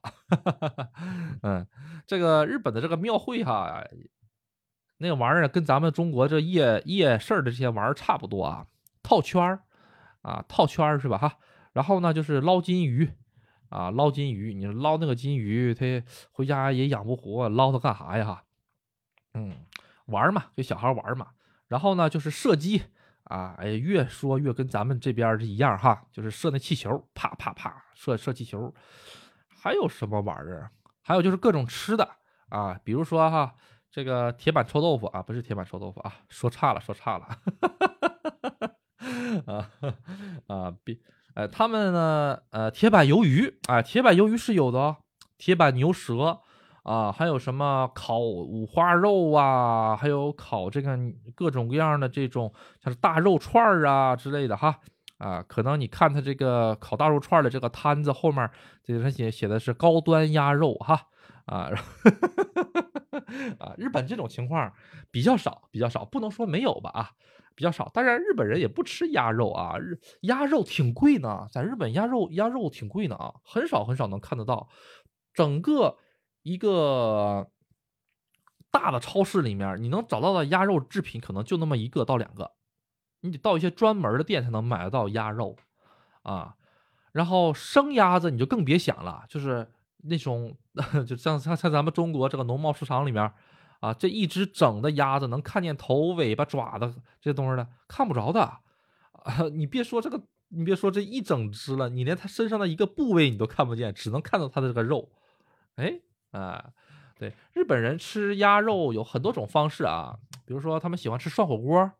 [1.43, 1.67] 嗯，
[2.05, 3.83] 这个日本的这个庙会哈，
[4.99, 8.67] 那个玩意儿跟咱们中国这夜夜市的这些玩意儿差不多啊，
[9.03, 9.60] 套圈儿
[10.21, 11.38] 啊，套圈儿是吧哈？
[11.73, 13.12] 然后呢，就是捞金鱼
[13.67, 18.43] 啊，捞金鱼，你捞那个金鱼，它回家也养不活，捞它干啥呀哈？
[19.33, 19.53] 嗯，
[20.05, 21.27] 玩嘛，就小孩玩嘛。
[21.67, 22.83] 然后呢，就是射击。
[23.29, 28.73] 啊，哎，越说越跟咱们这边是一样哈，就是射那气球，啪啪啪，射射气球。
[29.49, 30.71] 还有什么玩意儿？
[31.01, 32.09] 还有就是各种吃的
[32.49, 33.53] 啊，比如说哈，
[33.91, 37.27] 这个铁板臭豆腐啊，不是铁板臭豆腐啊，说差了，说差了。
[39.45, 39.69] 啊
[40.47, 41.01] 啊，比
[41.35, 44.97] 呃，他们呢，呃，铁板鱿鱼啊，铁板鱿鱼是有的，
[45.37, 46.41] 铁板牛舌。
[46.88, 50.97] 啊，还有什么烤五花肉啊，还有烤这个
[51.36, 54.80] 各种各样的这种像是大肉串儿啊之类的哈
[55.17, 58.50] 啊，可能你看他这个烤大肉串的这个摊子后面，
[58.86, 61.08] 这上写写的是高端鸭肉哈
[61.45, 61.69] 啊
[63.60, 64.71] 啊，日本这种情况
[65.12, 67.10] 比较少，比较少，不能说没有吧啊，
[67.54, 67.91] 比较少。
[67.93, 74.69] 当然，日本人也不吃鸭肉啊，日鸭肉挺贵呢，在日本鸭肉鸭肉挺贵呢啊，很少很少能看得到，
[75.34, 75.97] 整个。
[76.47, 77.45] 一个
[78.71, 82.53] 大的超市里面，你能找到的鸭肉制品可能就那么一个到两个，
[83.19, 85.57] 你得到一些专门的店才能买得到鸭肉
[86.23, 86.55] 啊。
[87.12, 89.69] 然后生鸭子你就更别想了，就是
[90.03, 90.55] 那种
[91.05, 93.29] 就像像像咱们中国这个农贸市场里面
[93.81, 98.62] 啊，这一只整的鸭子能看见头尾巴爪子这些东西的，看不着的啊。
[99.51, 105.12] 你别说这个，你别说这一整只了，你连它身上的一个部位你都看不见，只能看到它的这个肉，
[105.75, 105.99] 哎。
[106.31, 106.71] 啊，
[107.17, 111.91] 对，日本人吃鸭肉有很多种方式啊，比如说他们喜欢吃涮火锅，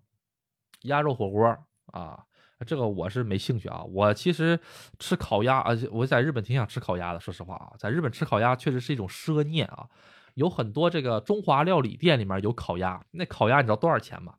[0.83, 1.45] 鸭肉火锅
[1.87, 2.23] 啊，
[2.65, 3.83] 这个我是没兴趣啊。
[3.83, 4.59] 我其实
[4.99, 7.19] 吃烤鸭啊，我在日本挺想吃烤鸭的。
[7.19, 9.87] 说实话啊，在日本吃烤鸭确实是一种奢念啊。
[10.35, 14.35] 有很多这个中华料理店里面有烤鸭，那烤鸭你知道多少钱吗？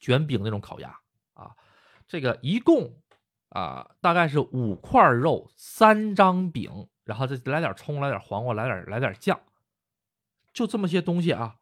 [0.00, 0.98] 卷饼那种烤鸭
[1.34, 1.52] 啊，
[2.08, 2.96] 这个一共
[3.50, 6.88] 啊大概是五块肉，三张饼。
[7.06, 9.40] 然后再来点葱，来点黄瓜，来点来点酱，
[10.52, 11.56] 就这么些东西啊。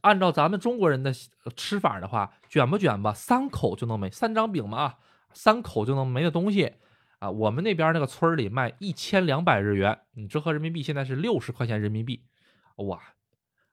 [0.00, 1.12] 按照咱们中国人的
[1.54, 3.12] 吃法的话，卷不卷吧？
[3.14, 4.98] 三口就能没三张饼嘛啊，
[5.32, 6.74] 三口就能没的东西
[7.20, 7.30] 啊。
[7.30, 12.24] 我们那边那个村里卖一千两百日元，你折合人民币现在是六十块钱人民币。
[12.76, 13.00] 哇，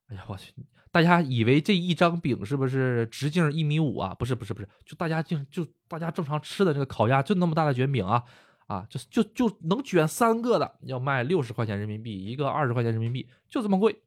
[0.10, 0.54] 哎呀我去！
[0.91, 4.13] 大家以为这一张饼是不是直径一米五啊？
[4.13, 8.24] 不是不是不是，就大家就就大家正常吃的这个烤鸭就那么大的卷饼啊。
[8.69, 14.03] 啊，就就就能卷三个的，要卖六十块钱人民币一个，二十块钱人民币，就这么贵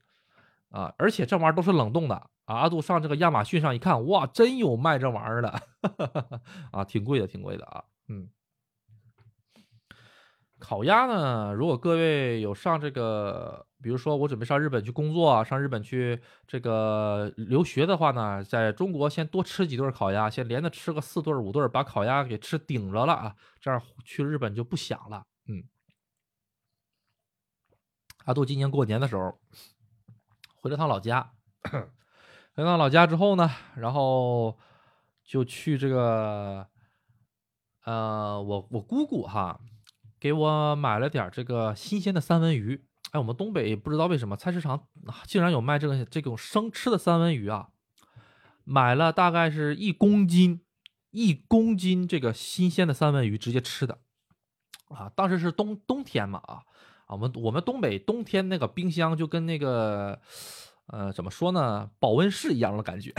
[0.69, 0.95] 啊！
[0.97, 2.55] 而且这玩意儿都是冷冻的啊！
[2.61, 5.61] 阿杜上这个亚马逊上一看，哇，真有卖这玩意儿的，
[6.71, 7.83] 啊，挺贵的，挺贵的啊！
[8.07, 8.29] 嗯，
[10.61, 13.67] 烤鸭呢，如果各位有上这个。
[13.83, 25.27] 比如说，我准备上日本去工作，上日本去这个留学的话呢，在中国先多吃几顿烤鸭，先连着吃个四顿五顿，把烤鸭给吃顶着了啊，这样去日本就不想了。
[25.49, 25.65] 嗯，
[28.25, 29.37] 阿杜今年过年的时候
[30.55, 31.33] 回了趟老家，
[32.55, 34.57] 回趟老家之后呢，然后
[35.25, 36.69] 就去这个，
[37.85, 39.59] 呃，我我姑姑哈
[40.21, 42.85] 给我买了点这个新鲜的三文鱼。
[43.13, 44.89] 哎，我们东北不知道为什么菜市场
[45.27, 47.69] 竟然有卖这个这种生吃的三文鱼啊！
[48.65, 50.63] 买了大概是一公斤，
[51.11, 53.99] 一公斤这个新鲜的三文鱼直接吃的
[54.89, 55.13] 啊！
[55.15, 56.63] 当时是冬冬天嘛啊，
[57.09, 60.19] 我们我们东北冬天那个冰箱就跟那个
[60.87, 63.13] 呃怎么说呢，保温室一样的感觉，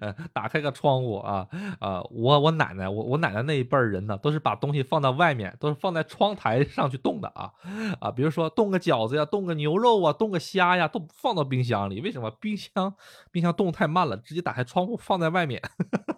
[0.00, 1.46] 呃，打开个窗户啊
[1.80, 2.02] 啊！
[2.10, 7.52] 我我奶奶，我我奶奶那一辈人呢，都是把东西放到外面，都是放在窗台上去冻的啊
[8.00, 8.10] 啊！
[8.10, 12.00] 比如说冻个饺子呀，冻个牛肉啊，冻个虾呀，都放到冰箱里。
[12.00, 12.30] 为什么？
[12.40, 12.94] 冰箱
[13.30, 15.62] 冰箱冻太慢了，直接打开窗户放在外面。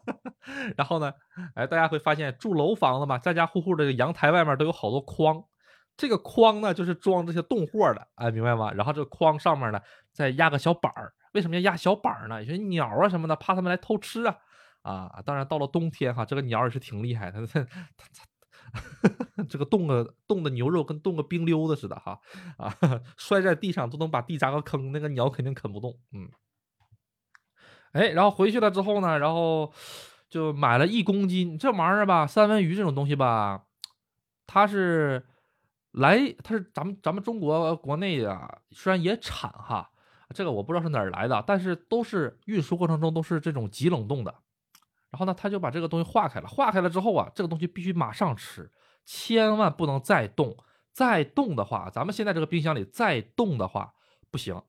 [0.77, 1.13] 然后呢，
[1.55, 5.43] 哎，大家会发现住楼房的嘛，家家户户这个阳台外面都有好多筐，
[5.97, 8.71] 这个筐呢就是装这些冻货的，哎，明白吗？
[8.73, 9.81] 然后这个筐上面呢
[10.13, 12.43] 再压个小板儿，为什么要压小板儿呢？
[12.43, 14.39] 有些鸟啊什么的，怕它们来偷吃啊
[14.83, 15.23] 啊！
[15.25, 22.19] 当然到了冬天哈，这个鸟也是挺厉害，它它它这个冻个冻的牛肉跟冻个冰溜子似的哈
[22.57, 22.75] 啊，
[23.17, 26.29] 摔在地上都能把地砸个坑，那个鸟肯定啃不动，嗯。
[27.93, 29.73] 哎，然后回去了之后呢，然后。
[30.31, 33.67] 就买了一公斤这玩意儿吧，三文鱼这种东西吧，
[34.49, 35.25] 它是
[35.93, 39.93] 来，它是咱们咱们中国国内啊，虽然也产哈，
[40.35, 44.35] 这个我不知道是哪儿来的，但是都是运输过程中都是这种极冷冻的。
[45.11, 48.71] 然后呢，他就把这个东西化开了，化开了之后啊，这个东西必须马上吃，
[49.07, 50.55] 千万不能再冻，
[50.93, 53.95] 再冻的话，咱们现在这个冰箱里再冻的话
[54.31, 54.61] 不行，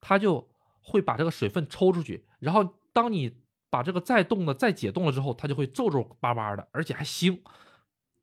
[0.00, 0.48] 它就
[0.80, 3.44] 会把这个水分抽出去，然后当你。
[3.68, 7.38] 把这个再冻的再解冻了之后，它就会皱皱巴巴的，而且还腥，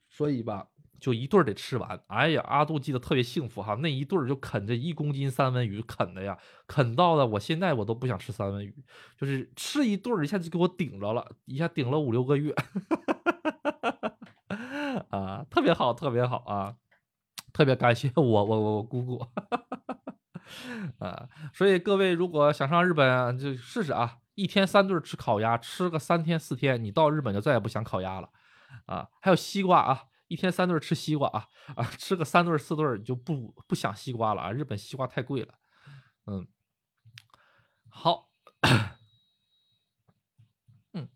[0.08, 0.66] 所以吧，
[1.04, 2.02] 就一顿得吃完。
[2.08, 8.74] 哎呀，阿杜记得特别幸福哈，那一顿就啃这一公斤三文鱼，啃的呀，啃到了我现在我都不想吃三文鱼，
[9.18, 12.56] 就是吃一顿一下就给我顶着了，一下顶了五六个月，
[15.12, 16.76] 啊，特别好，特别好啊，
[17.52, 19.28] 特别感谢我我我我姑姑，
[21.04, 24.20] 啊，所以各位如果想上日本就试试啊。
[24.36, 28.30] 一天三顿吃烤鸭，吃个三天四天，你到日本就再也不想烤鸭了，
[28.88, 35.54] 啊，还有西瓜啊，一天三顿吃西瓜啊，啊，吃个三顿四顿就不不想西瓜了啊，日本西瓜太贵了，
[36.26, 36.48] 嗯，
[37.88, 38.32] 好，
[40.93, 41.08] 嗯，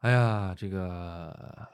[0.00, 1.68] 哎呀，这个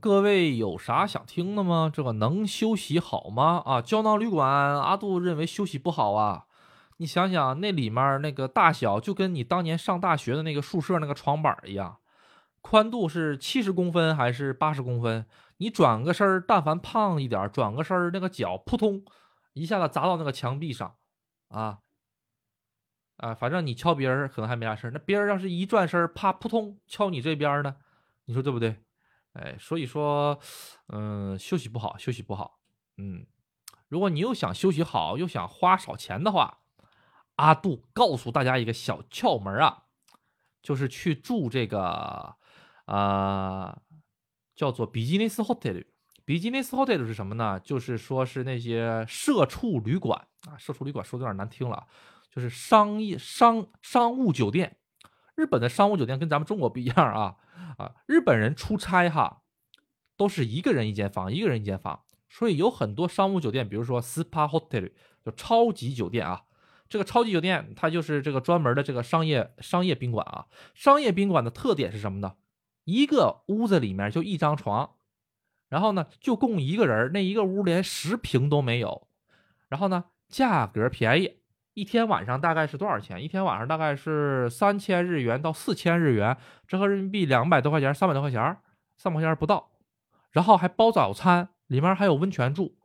[0.00, 1.90] 各位有啥想听的吗？
[1.92, 3.64] 这个能休息好吗？
[3.66, 6.46] 啊，胶囊旅馆，阿杜认为休息不好啊。
[6.98, 11.98] 你想想，那里面那个大小就跟你当年上大学的那个宿舍那个床板一样，
[12.66, 15.26] 宽度是七十公分还是八十公分？
[15.58, 19.04] 你转个身但凡胖一点，转个身那个脚扑通
[19.52, 20.96] 一下子砸到那个墙壁上，
[21.48, 21.80] 啊
[23.18, 27.76] 啊，反正你敲别人可能还没啥事那别人要是一转身啪扑通敲你这边呢，
[28.24, 28.82] 你说对不对？
[29.34, 30.40] 哎，所以说，
[30.88, 32.60] 嗯，休息不好，休息不好，
[32.96, 33.26] 嗯，
[33.88, 36.60] 如果你又想休息好，又想花少钱的话。
[37.36, 39.86] 阿杜告诉大家一个小窍门啊，
[40.62, 42.36] 就是去住这个，
[42.86, 43.80] 呃，
[44.54, 45.84] 叫做比基尼斯 hotel。
[46.24, 47.60] 比基尼斯 hotel 是什么呢？
[47.60, 51.86] 就是说是那些社畜旅馆啊，社畜旅馆说的有点难听了，
[52.30, 54.78] 就是商业商商务酒店。
[55.34, 57.36] 日本的商务酒店跟咱们中国不一样啊
[57.76, 59.42] 啊，日本人出差哈，
[60.16, 64.92] 都是一个人一间房，一个人一间房，所以有很多商务酒店，比如说 spa hotel，
[65.24, 66.44] 就超级酒店啊。
[66.88, 70.46] 这个超级酒店，它就是这个专门的这个商业商业宾馆啊。
[70.74, 72.34] 商业宾馆的特点是什么呢？
[72.84, 74.96] 一个屋子里面就一张床，
[75.68, 79.08] 然后呢就供一个人，那一个屋连十平都没有。
[79.68, 81.38] 然后呢价格便宜，
[81.74, 83.22] 一天晚上大概是多少钱？
[83.22, 88.56] 一天晚上大概是三千日元到四千日元，折合人民币两百多块钱，三百多块钱，
[88.96, 89.72] 三百块钱不到。
[90.30, 92.76] 然后还包早餐，里面还有温泉住。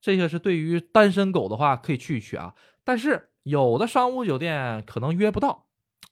[0.00, 3.30] 这个是对于单身狗的话可以去一去啊，但是。
[3.44, 5.68] 有的商务酒店可能约不到，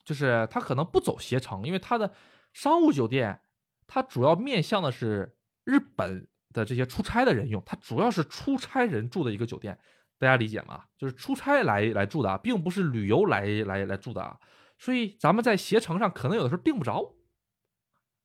[0.07, 2.11] 就是他可能不走携程，因为他的
[2.57, 3.39] 商务酒店，
[3.87, 9.79] 它主要面向的是日本的这些出差的人用，它主要是出差人住的一个酒店，
[10.19, 10.85] 大家理解吗？
[10.97, 14.41] 就是出差来来住的啊，并不是旅游来来来住的啊，
[14.79, 17.15] 所以咱们在携程上可能有的时候订不着，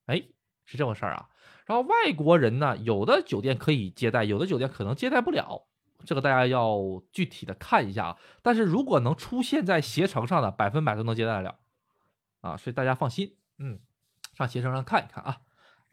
[0.05, 0.23] 哎，
[0.63, 1.27] 是这么事儿啊。
[1.65, 5.67] 然后外国人呢，有的酒店可以接待，有的酒店可能接待不了。
[6.05, 6.79] 这个大家要
[7.11, 11.59] 具体的看一下啊，但是如果能出现在携程上的，百分百都能接待得了，
[12.39, 13.77] 啊，所以大家放心，嗯，
[14.41, 15.37] 上携程上看一看啊，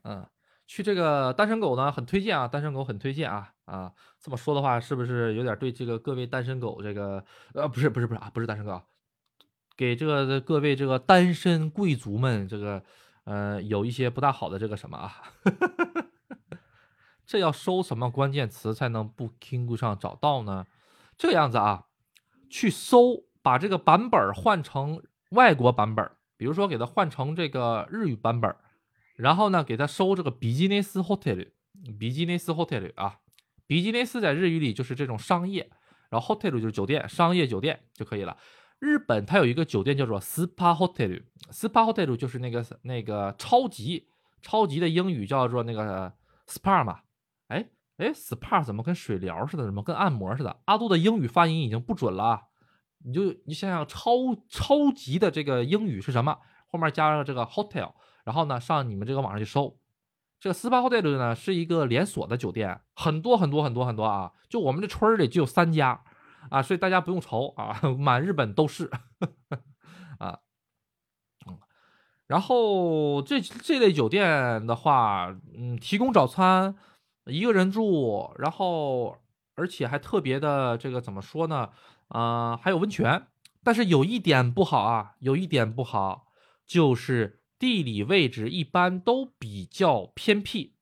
[0.05, 0.27] 嗯，
[0.67, 8.81] 去这个单身狗呢，很推荐啊，单身狗很推荐啊，啊，这么说的话，是不是有点对这个各位单身狗这个，呃，不是不是不是啊，不是单身狗，
[9.77, 12.83] 给这个各位这个单身贵族们这个，
[13.25, 15.23] 呃，有一些不大好的这个什么啊？
[17.27, 20.67] 这要搜什么关键词才能不 King 上找到呢？
[21.19, 21.85] 这个样子啊，
[22.49, 25.03] 去搜，把这个版本换成
[25.33, 28.57] 外国版本，比如说给它换成这个日语版本，
[29.17, 31.51] 然后呢，给它搜这个比基尼斯 hotel，
[31.99, 33.19] 比基尼斯 hotel 啊，
[33.67, 35.69] 比基尼斯在日语里就是这种商业，
[36.09, 38.37] 然后 hotel 就是酒店，商业酒店就可以了。
[38.79, 44.09] 日本它有一个酒店叫做 Spa Hotel，Spa Hotel 就是那个那个超级
[44.41, 46.13] 超级的英语叫做那个
[46.47, 47.01] Spa 嘛。
[47.49, 49.65] 哎哎，Spa 怎么跟水疗似的？
[49.65, 50.61] 怎么跟按摩似的？
[50.67, 52.43] 阿杜的英语发音已经不准了啊！
[53.05, 54.11] 你就你想想，超
[54.49, 56.39] 超级的这个英语是什么？
[56.67, 57.93] 后面加上这个 hotel，
[58.25, 59.79] 然后呢，上你们这个网上去搜。
[60.41, 64.33] 这个 Spa Hotel 呢是一个连锁的酒店，很多很多很多很多啊！
[64.49, 66.05] 就我们这村里就有三家
[66.49, 68.89] 啊，所以大家不用愁啊， 满日本都是
[70.19, 70.39] 啊。
[72.29, 76.77] 然后这这类酒店的话，嗯，提供早餐，
[77.25, 79.17] 一个人住，然后
[79.55, 81.71] 而且还特别的这个怎么说呢？
[82.09, 83.29] 啊，还有温泉，
[83.63, 86.33] 但是有一点不好啊，有一点不好
[86.67, 87.37] 就是。
[87.59, 90.77] 地理位置一般都比较偏僻，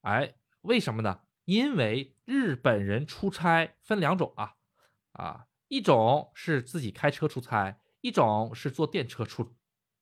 [0.00, 1.20] 哎，为什么呢？
[1.44, 4.54] 因为日本人出差分两种啊，
[5.12, 9.54] 啊，一种是自己开车出差，一种是坐电车出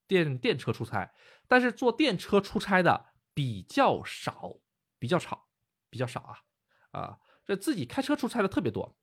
[0.07, 1.13] 电电车出差。
[1.49, 4.59] 但是坐电车出差的比较少，
[5.01, 5.49] 比较少，
[5.91, 6.39] 比较少啊
[6.93, 7.19] 啊！
[7.45, 8.97] 这自己开车出差的特别多。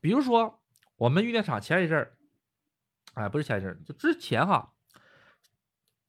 [0.00, 0.63] 比如说
[0.96, 2.16] 我们玉电厂前一阵儿，
[3.14, 4.72] 哎，不是前一阵儿，就之前哈。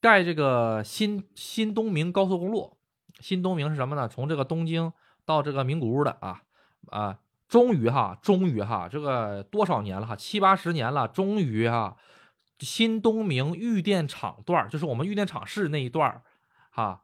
[0.02, 2.78] 盖这个新新东明高速公路，
[3.22, 4.08] 新东明是什么呢？
[4.08, 4.94] 从这个东京
[5.26, 6.44] 到这个名古屋的啊
[6.92, 11.98] 啊，终于哈，终于哈，这个多少年了哈，七八十年了，终于哈，
[12.60, 16.22] 新东明玉电厂段就是我们玉电厂市那一段儿
[16.70, 17.02] 哈，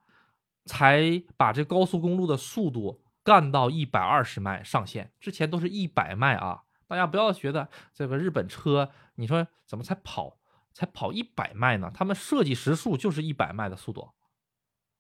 [0.65, 6.61] 才把这高速公路的速度干到一百二十迈上限，之前都是一百迈啊，
[6.91, 10.37] 大家不要觉得这个日本车，你说怎么才跑？
[10.73, 14.09] 才跑一百迈呢，他们设计时速就是一百迈的速度，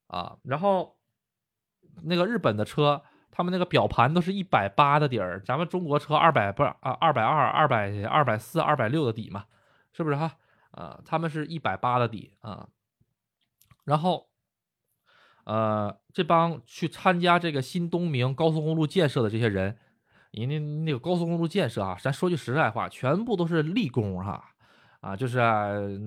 [0.07, 0.97] 啊，然后
[2.03, 9.47] 那个日本的车，他们那个表盘都是一百八的底儿，咱们中国车二百不是啊，二百二、二百二百四、二百六的底嘛，
[9.91, 10.37] 是不是哈？
[10.71, 12.69] 啊，他们是一百八的底啊，
[13.83, 14.29] 然后，
[15.43, 19.77] 呃，这帮去参加这个新东名高速公路建设的这些人，
[20.31, 24.43] 人家那个高速公路建设啊，咱说句实在话，全部都是立功哈。
[25.01, 25.39] 啊，就是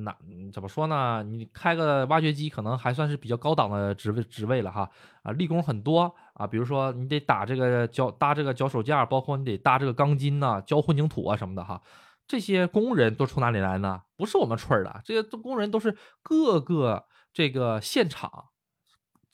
[0.05, 0.17] 那
[0.53, 1.21] 怎么说呢？
[1.25, 4.89] 你开个挖掘机可能还算是比较高档的职位职位了哈。
[5.25, 11.83] 啊，立功很多啊，比如说你得打这个脚搭这个脚手架，包括你得搭这个钢筋呐，浇混凝土啊什么的哈。
[12.29, 14.03] 这些工人都从哪里来呢？
[14.17, 18.45] 不是我们村儿的，这些工人都是各个这个现场，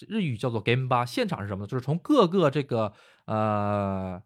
[0.09, 1.05] 日语叫做 game 吧。
[1.05, 1.67] 现场是什么呢？
[1.67, 2.95] 就是从各个这个
[3.27, 4.23] 呃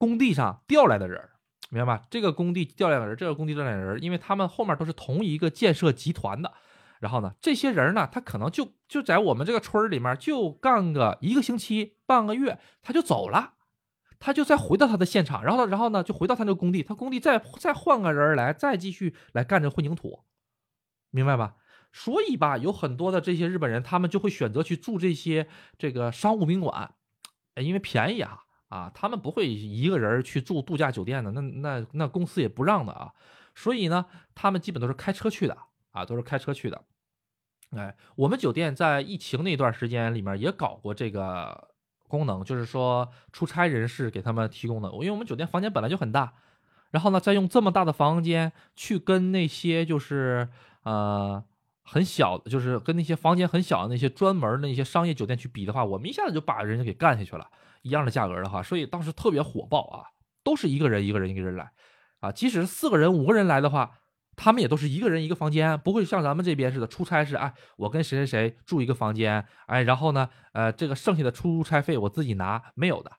[0.00, 1.28] 工地上调来的人。
[1.72, 2.04] 明白吧？
[2.10, 6.52] 这个工地调来的人，这个工地调来的人，因为他们后面都是同一个建设集团的。
[6.98, 13.52] 然后呢，这些人呢，他可能就就在我们这个村里面就干个一个星期、半个月，他就走了，
[14.18, 20.24] 他就再回到他的现场，然后然后呢，就回到他那个工地，他工地再再换个人来，再继续来干这混凝土，
[21.12, 21.54] 明白吧？
[21.92, 25.46] 所以吧，有很多的这些日本人，他们就会选择去住这些
[25.78, 26.94] 这个商务宾馆，
[27.54, 28.40] 因为便宜啊。
[28.70, 33.12] 啊，他们不会一个人去住度假酒店的，那那那公司也不让的啊，
[33.54, 35.58] 所以呢，他们基本都是开车去的
[35.90, 36.80] 啊，都是开车去的。
[37.76, 41.68] 哎，我们酒店在疫情那段时间里面也搞过这个
[42.06, 46.32] 功能，就是说出差人士给他们提供的，因为我们酒店房间本来就很大，
[46.92, 50.48] 然后呢，再用这么大的房间去跟那些就是
[50.84, 51.42] 呃
[51.82, 57.50] 很小，就是跟那些房间很小的那些专门那些商业酒店去比的话，我们一下子就把人家给干下去了。
[57.82, 60.04] 一样的价格的话，所以当时特别火爆啊，
[60.42, 61.70] 都是一个人一个人一个人来，
[62.20, 63.90] 啊，即使是四个人五个人来的话，
[64.36, 73.10] 他们也都是一个人一个房间，不会像咱们这边似的出差是，哎，我跟谁谁谁住一个房间，哎，然后呢，呃，这个剩下的出差费我自己拿，没有的，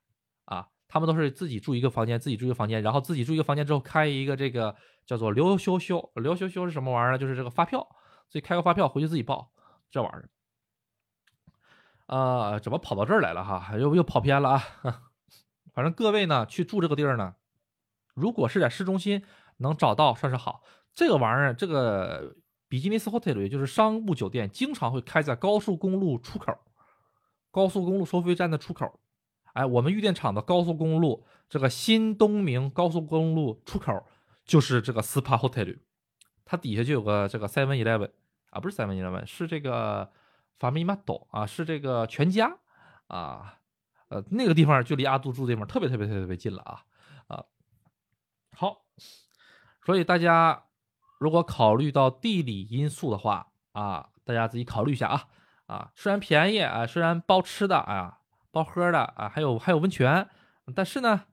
[0.45, 7.17] 啊，他们都是自己住一个房间，自己住一个房间，然后自己住一个房间之后开一个这个叫做留休休，留休休是什么玩意儿呢？
[7.17, 7.79] 就是这个发票，
[8.29, 9.51] 所以开个发票回去自己报，
[9.89, 10.29] 这玩意儿。
[12.11, 13.77] 呃，怎么跑到这儿来了哈？
[13.77, 14.61] 又又跑偏了啊！
[15.73, 17.35] 反正各位呢，去住这个地儿呢，
[18.13, 19.23] 如果是在市中心
[19.59, 20.61] 能找到，算是好。
[20.93, 22.35] 这个玩意儿，这个
[22.67, 26.53] 比基尼斯 hotel 也就是商务酒店，经常会开在高速公路出口、
[27.49, 28.99] 高速公路收费站的出口。
[29.53, 34.05] 哎，我们玉电厂的高速公路这个新东明高速公路出口
[34.43, 35.79] 就是这个 SPA hotel，
[36.43, 38.11] 它底下就有个这个 Seven Eleven
[38.49, 40.11] 啊，不是 Seven Eleven，是这个。
[40.61, 42.55] 法米玛斗啊，是这个全家
[43.07, 43.57] 啊，
[44.09, 46.85] 呃，那个地方就离阿杜住地方特别特别特别特别近了啊
[47.25, 47.43] 啊，
[48.55, 48.83] 好，
[49.83, 50.65] 所以大家
[51.19, 55.27] 如果考虑到地理因素的话啊，大家自己考虑一下啊
[55.65, 58.19] 啊，虽然便宜啊，虽然包吃的啊，
[58.51, 60.29] 包喝的啊，还有还有温泉，
[60.75, 61.23] 但是呢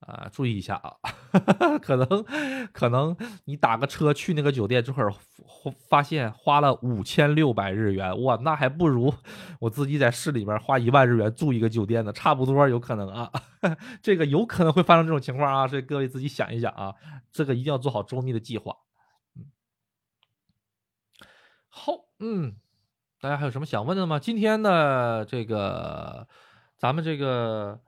[0.00, 0.92] 啊，注意一下啊，
[1.80, 2.24] 可能
[2.72, 3.16] 可能
[3.46, 5.12] 你打个车去那个酒店这会儿，
[5.88, 9.12] 发现花了五千六百日元，哇，那还不如
[9.58, 13.32] 我自己在市里边花一万日元住一个酒店呢，差不多有可能啊，
[14.02, 16.94] 这个有可能会发生这种情况啊，所以各位自己想一想啊，
[17.32, 18.76] 这个一定要做好周密的计划。
[19.34, 19.46] 嗯，
[21.70, 22.54] 好，嗯，
[23.20, 24.18] 大家还有什么想问的吗？
[24.18, 26.28] 今天的这个
[26.76, 27.80] 咱们这个。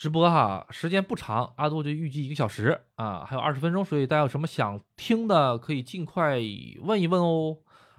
[0.00, 6.38] 直播哈，时间不长，阿杜就预计一个小时啊，还有二十分钟，所以大家有什么想听的，可以尽快
[6.80, 7.58] 问一问哦。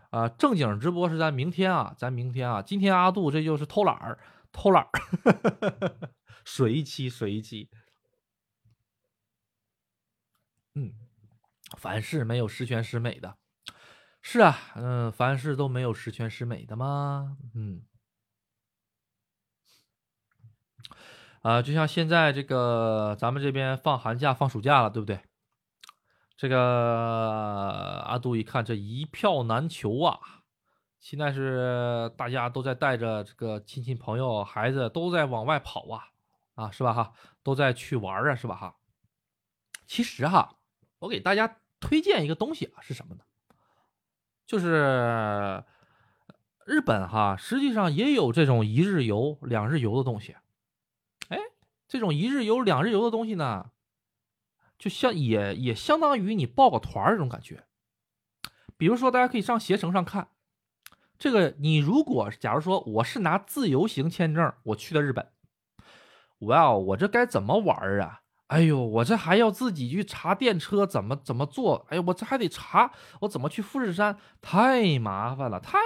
[0.09, 4.17] 啊，正经直播是咱明天啊，咱明天啊，今天阿杜这就是偷懒儿，
[4.51, 6.09] 偷懒儿，
[6.43, 7.69] 水一期，水一期。
[10.73, 10.93] 嗯，
[11.77, 13.37] 凡事没有十全十美的，
[14.23, 17.37] 是啊，嗯，凡事都没有十全十美的吗？
[17.53, 17.83] 嗯。
[21.41, 25.19] 啊，就像现在这个，咱们这边放寒假、放暑假了，对不对？
[26.37, 30.19] 这个阿杜一看，这一票难求啊！
[30.99, 36.09] 现在是大家都在带着这个亲戚朋友、孩子都在往外跑啊，
[36.53, 36.93] 啊，是吧？
[36.93, 38.55] 哈，都在去玩啊，是吧？
[38.55, 38.75] 哈。
[39.87, 40.57] 其实哈，
[40.99, 43.23] 我给大家推荐一个东西啊，是什么呢？
[44.45, 45.63] 就是
[46.65, 50.35] 日本哈，实际上也有这种一日游、两日游的东西。
[51.91, 53.71] 这种一日游、两日游的东西呢，
[54.79, 57.65] 就像也也相当于你报个团儿这种感觉。
[58.77, 60.29] 比如说，大家可以上携程上看，
[61.19, 65.33] 这个你如果假如说我是拿自由行签证我去的日本，
[66.39, 68.21] 哇哦，我这该怎么玩啊？
[68.51, 71.85] 哎呦，我这还要自己去查电车怎么怎么坐？
[71.89, 72.91] 哎呦，我这还得查
[73.21, 75.77] 我怎么去富士山，太麻烦了，太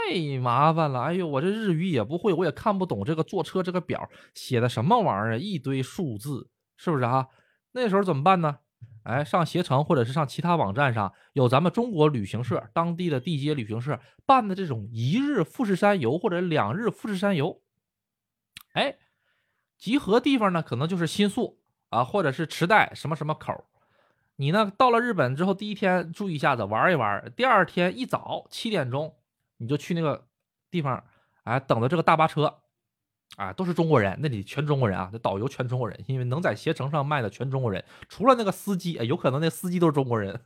[0.41, 1.01] 麻烦了！
[1.01, 7.27] 哎呦，我这日语也不会，我也看不懂这个坐车这个表写的什么玩意儿，一堆数字，是不是啊？
[7.73, 8.57] 那时候怎么办呢？
[9.03, 17.61] 哎，上携程或者是上其他网站上有咱们中国旅行社当地的地接旅行社办的这种一日富士山游或者两日富士山游，
[18.73, 18.97] 哎，
[19.77, 21.59] 集合地方呢可能就是新宿。
[21.95, 23.63] 啊，或者是池袋什么什么口，
[24.35, 29.15] 你呢到了日本之后，第一天住一下子玩一玩，第二天一早七点钟
[29.57, 30.27] 你就去那个
[30.69, 31.01] 地方，
[31.45, 32.53] 哎，等着这个大巴车，
[33.37, 40.37] 啊，都是中国人，那里全中国人啊，这导游全中国人，因为能在携程上卖的全中国人，除了那个司机，哎，有可能那司机都是中国人，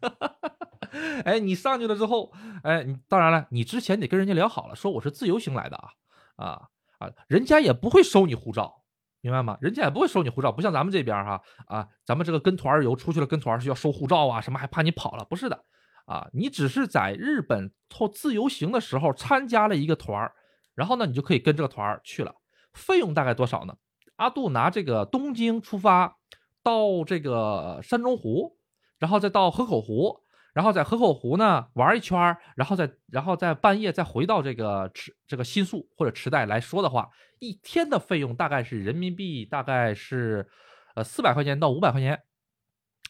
[1.26, 2.32] 哎，你上去了之后，
[2.62, 5.90] 哎，你当然了，你之前得跟人家聊好了，说我是自由行来的啊，
[6.36, 6.70] 啊
[7.00, 8.84] 啊，人家也不会收你护照。
[9.22, 9.58] 明白吗？
[9.60, 15.26] 人家也不会收你护照，不像咱们这边哈啊，咱们这个跟团游出去了，跟团是要收护照啊，什么还怕你跑了？
[15.26, 15.66] 不是的
[16.06, 20.32] 啊，你只是在日本后自由行的时候参加了一个团
[20.74, 22.34] 然后呢，你就可以跟这个团去了。
[22.74, 23.76] 费用大概多少呢？
[24.16, 26.16] 阿杜拿这个东京出发
[26.64, 28.58] 到这个山中湖，
[28.98, 30.22] 然后再到河口湖。
[30.54, 40.50] 然后在河口湖呢玩一圈然后再然后再半夜再回到这个池这个新宿或者池袋来说的话，一天的费用大概是人民币大概是
[40.96, 42.24] 呃四百块钱到五百块钱，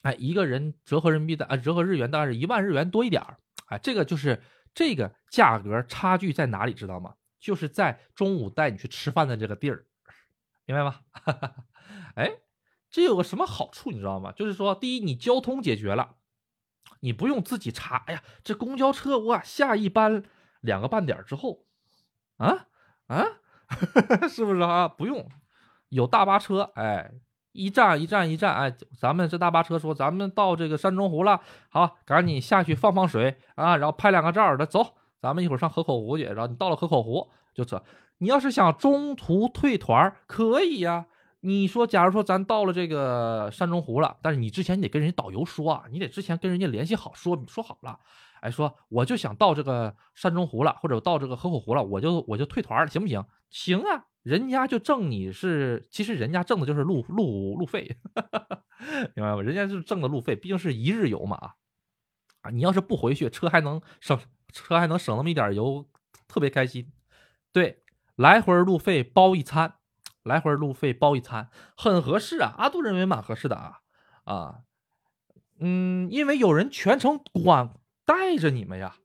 [0.04, 3.38] 哎，一个人折合人民币的啊折合日元大概是一万日元多一点儿，
[3.68, 4.42] 哎，这个就是
[4.74, 7.14] 这个价格差距在哪里知道吗？
[7.40, 9.86] 就是在中午带你去吃饭的这个地儿，
[10.66, 11.00] 明白吗？
[12.16, 12.30] 哎，
[12.92, 14.34] 这有个什么好处你知道吗？
[14.34, 16.18] 就是说第一你交通解决了。
[17.02, 20.24] 你不用自己查，哎呀，这公交车哇，下一班
[20.62, 21.60] 两个半点之后，
[22.38, 22.68] 啊
[23.08, 23.26] 啊，
[24.30, 24.88] 是不是啊？
[24.88, 25.30] 不用，
[25.90, 27.12] 有大巴车，哎，
[27.52, 37.84] 一站一站一站，哎，咱们这大巴车说咱们到这个山中湖了，好，赶紧下去放放水啊，然后拍两个照，的走，咱们一会儿上河口湖去，然后你到了河口湖就走。
[38.22, 41.06] 你要是想中途退团，可以呀。
[41.42, 47.98] 你说，假如说咱到了这个山中湖了，但是你之前你得跟人家导游说啊，你得之前跟人家联系好，说说好了，
[48.42, 53.24] 哎，说我就想到这个山中湖了，或者到这个河口湖了，我就我就退团了，行不行？
[53.50, 57.98] 行啊，人家就挣你是，其实人家挣的就是路路路费，
[59.16, 59.42] 明白吗？
[59.42, 61.54] 人家就是挣的路费，毕竟是一日游嘛啊，
[62.42, 64.20] 啊，你要是不回去，车还能省，
[64.52, 65.86] 车还能省那么一点油，
[66.28, 66.92] 特别开心。
[67.54, 67.82] 对，
[68.18, 69.76] 来回路费包一餐。
[70.24, 72.54] 来回路费包一餐，很合适啊！
[72.58, 73.80] 阿杜认为蛮合适的啊
[74.26, 74.56] 啊，
[75.60, 77.72] 嗯，因为有人全程管
[78.06, 78.96] 带着你们呀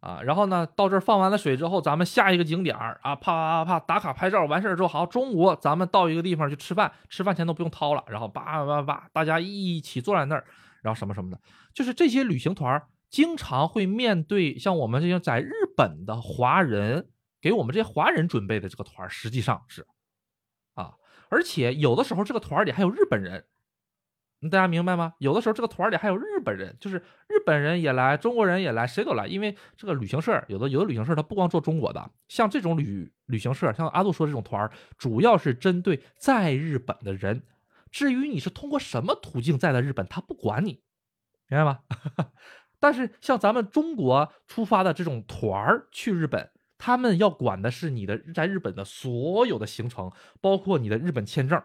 [0.00, 10.44] 啊，然后呢，到这儿放完了水之后，咱们下一个景点儿啊，啪啪啪打卡拍照，完事儿之后，好，中午咱们到一个地方去吃饭，吃饭钱都不用掏了，然后叭叭叭，大家一起坐在那儿，
[10.82, 11.40] 然后什么什么的，
[11.74, 17.08] 就是这些旅行团经常会面对像我们这些在日本的华人，
[17.42, 19.86] 给我们这些华人准备的这个团，实际上是。
[21.30, 23.46] 而且有的时候这个团里还有日本人，
[24.50, 25.14] 大家明白吗？
[25.18, 29.26] 有的时候这个团里还有日本人，就是日本人也来，中国人也来，谁都来。
[29.26, 37.42] 因为这个旅行社有的有的旅行社他不光做中国的，像这种旅旅行社，像阿杜说这种团，主要是针对在日本的人。
[37.90, 40.82] 至于你是通过什么途径在的日本，他不管你，
[41.48, 41.80] 明白吗？
[42.80, 46.50] 但是像咱们中国出发的这种团儿去日本，
[46.80, 50.10] 他们要管的是你的在日本的所有的行程，
[50.40, 51.62] 包括你的日本签证，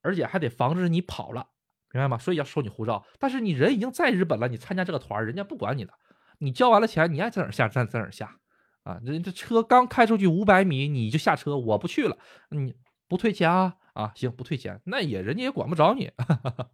[0.00, 1.48] 而且还得防止你跑了，
[1.92, 2.16] 明白吗？
[2.16, 3.04] 所以要收你护照。
[3.18, 5.92] 但是你人已经在日本了，你参加这个团，人家不管你的，
[6.38, 8.36] 你交完了钱，你爱在哪下站在哪下，
[8.84, 12.16] 啊，人这车刚开出去五百米你就下车，我不去了，
[12.50, 12.74] 你
[13.08, 13.74] 不退钱啊？
[13.92, 16.70] 啊，行，不退钱，那也人家也管不着你，哈哈哈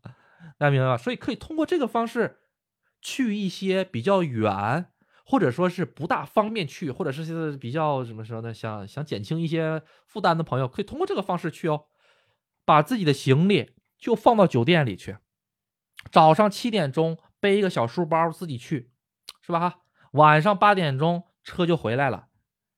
[0.58, 0.96] 大家明白吧？
[0.96, 2.36] 所以可以通过这个方式。
[3.02, 4.88] 去一些比较远，
[5.30, 8.52] 或者说是不大方便去，或者是比较怎么说呢？
[8.52, 11.84] 想想减轻一些负担的朋友，可以通过这个方式去哦。
[12.64, 15.18] 把自己的行李就放到酒店里去，
[16.10, 18.90] 早上七点钟背一个小书包自己去，
[19.40, 19.60] 是吧？
[19.60, 19.78] 哈，
[20.14, 22.26] 晚上八点钟车就回来了。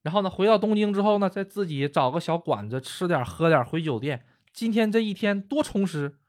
[0.03, 4.27] 然后呢，回到东京之后呢，再自己找个小馆子吃点喝点，回酒店。
[4.53, 6.19] 今天这一天多充实，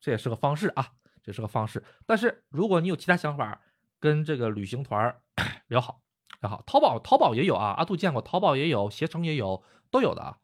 [0.00, 0.94] 这也是个方式啊。
[1.22, 3.60] 这是个方式，但是如果你有其他想法，
[4.00, 5.14] 跟这个旅行团
[5.68, 6.00] 聊好
[6.40, 6.62] 聊好。
[6.66, 10.38] 淘宝淘宝也有啊，阿杜见过，淘宝也有，携程也有，都有的啊。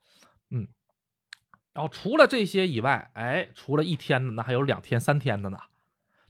[0.50, 0.68] 嗯，
[1.72, 5.58] 然后除了这些以外，哎，除了一天的，那还有两天、三天的呢，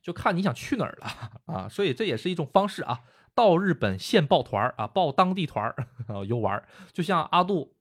[0.01, 1.69] 就看你想去哪儿了 啊。
[1.69, 3.03] 所以这也是一种方式啊，
[3.35, 5.75] 到日本现报团啊，报当地团
[6.27, 6.63] 游玩。
[6.93, 7.75] 就像阿杜，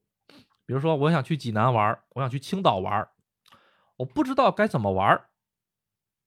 [0.66, 3.08] 比如说我想去济南玩，我想去青岛玩，
[3.98, 5.24] 我不知道该怎么玩。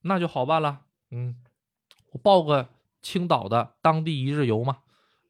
[0.02, 1.36] 那就好办了，嗯，
[2.14, 2.70] 我报个
[3.02, 4.80] 青岛的当地一日游嘛，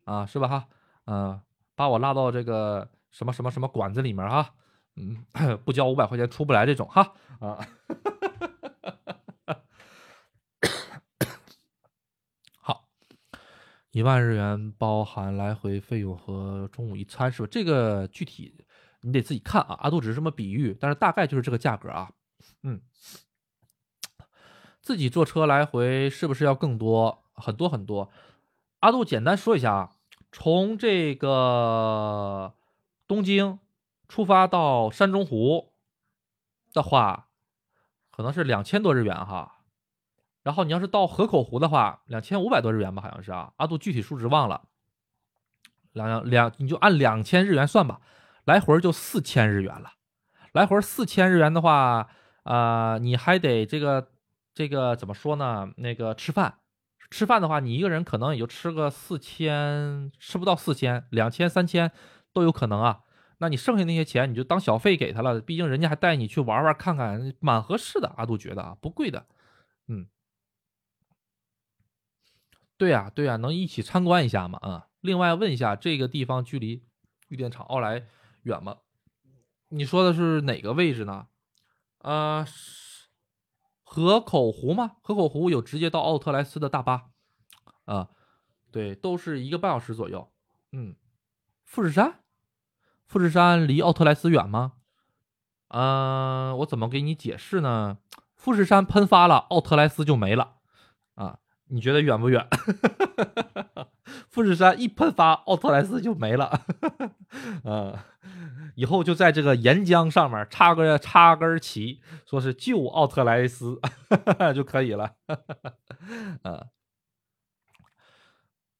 [0.03, 0.67] 啊，是吧哈，
[1.05, 1.41] 嗯，
[1.75, 4.53] 把我拉到这个什么什么什么馆子里面哈，
[4.95, 5.25] 嗯，
[5.63, 7.67] 不交五百块钱出不来这种哈，啊，
[12.59, 12.87] 好，
[13.91, 17.47] 一万日元包含来回费用和中午一餐是吧？
[17.51, 18.65] 这个具体
[19.01, 22.11] 你得自己看啊，阿杜只是这么比喻，但是大概就是这个价格啊，
[22.63, 22.81] 嗯。
[24.81, 28.09] 自己坐车来回是不是要更多很多很多？
[28.79, 29.91] 阿杜简单说一下啊，
[30.31, 32.53] 从这个
[33.07, 33.59] 东京
[34.07, 35.71] 出发到山中湖
[36.73, 37.27] 的话，
[38.11, 39.55] 可能是两千多日元哈。
[40.43, 43.53] 然后你要是到河口湖的话，两千五百多日元吧，好像是啊。
[43.57, 44.63] 阿杜具体数值忘了，
[45.91, 47.99] 两两你就按两千日元算吧，
[48.45, 49.93] 来回就四千日元了。
[50.51, 52.09] 来回四千日元的话，
[52.43, 54.09] 啊，你还得这个。
[54.51, 55.71] 这个怎么说呢？
[55.77, 56.58] 那个吃饭，
[57.09, 61.91] 吃饭的话，你一个人可能也就吃个四千，吃不到四千，两千、三千
[62.31, 63.01] 都有可能啊。
[63.39, 65.41] 那你剩下那些钱，你就当小费给他了。
[65.41, 68.13] 毕竟人家还带你去玩玩看看，蛮合适的。
[68.17, 69.25] 阿杜觉得啊，不贵的。
[69.87, 70.07] 嗯，
[72.77, 74.59] 对呀，对呀，能一起参观一下吗？
[74.61, 76.83] 啊，另外问一下，这个地方距离
[77.29, 78.05] 玉电厂奥莱
[78.43, 78.77] 远吗？
[79.69, 81.27] 你说的是哪个位置呢？
[81.99, 82.45] 呃。
[83.91, 84.97] 河口湖吗？
[85.01, 87.09] 河口湖有直接到奥特莱斯的大巴，
[87.85, 88.09] 啊，
[88.71, 90.31] 对，都是一个半小时左右。
[90.73, 90.95] 嗯，
[91.65, 92.19] 富士山，
[93.07, 94.73] 富士山离奥特莱斯远吗？
[95.69, 97.97] 嗯，我怎么给你解释呢？
[98.35, 100.57] 富士山喷发了，奥特莱斯就没了。
[101.15, 102.47] 啊，你觉得远不远？
[104.39, 106.65] 富士山一喷发，奥特莱斯就没了。
[107.65, 107.97] 嗯。
[108.75, 113.81] 以后就在这个岩浆上面插个插根旗，说是救奥特莱斯
[114.55, 115.15] 就可以了。
[116.43, 116.69] 呃，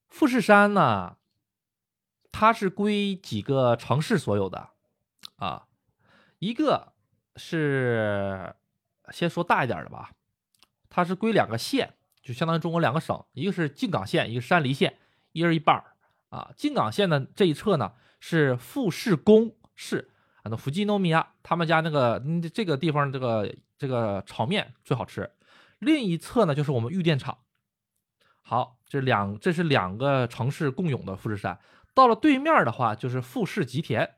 [0.07, 1.18] 富士山呢，
[2.32, 4.70] 它是归几个城市所有的
[5.36, 5.66] 啊？
[6.38, 6.93] 一个
[7.36, 8.55] 是
[9.12, 10.12] 先说大一点的吧，
[10.89, 14.97] 它是归两个县，就相当于中国两个省，一个是静冈县，一个山梨县，
[15.32, 15.84] 一人一半
[16.30, 16.51] 啊。
[16.55, 19.55] 静冈县的这一侧呢是富士宫。
[19.82, 20.11] 市
[20.43, 22.21] 啊，那福吉诺米亚他们家那个
[22.53, 25.32] 这个地方这个这个炒面最好吃。
[25.80, 27.38] 另一侧呢就是我们玉电厂。
[28.41, 31.57] 好，这两这是两个城市共有的富士山。
[31.93, 34.15] 到了对面的话就是富士吉田，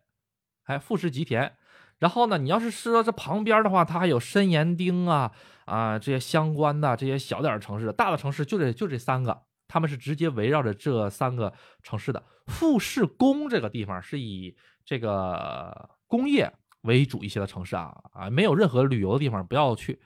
[0.64, 1.56] 哎，富士吉田。
[2.00, 5.32] 然后呢，你要是说这旁边的话，它还有深岩町啊
[5.66, 12.22] 啊这些相关的这些小点城市，大的城市就这就这三个，他们是直接围绕着这三个城市的。
[12.48, 14.54] 富士宫这个地方是以
[14.84, 16.52] 这个工业
[16.82, 20.02] 为主一些的城市啊啊，没有任何旅游的地方，不要去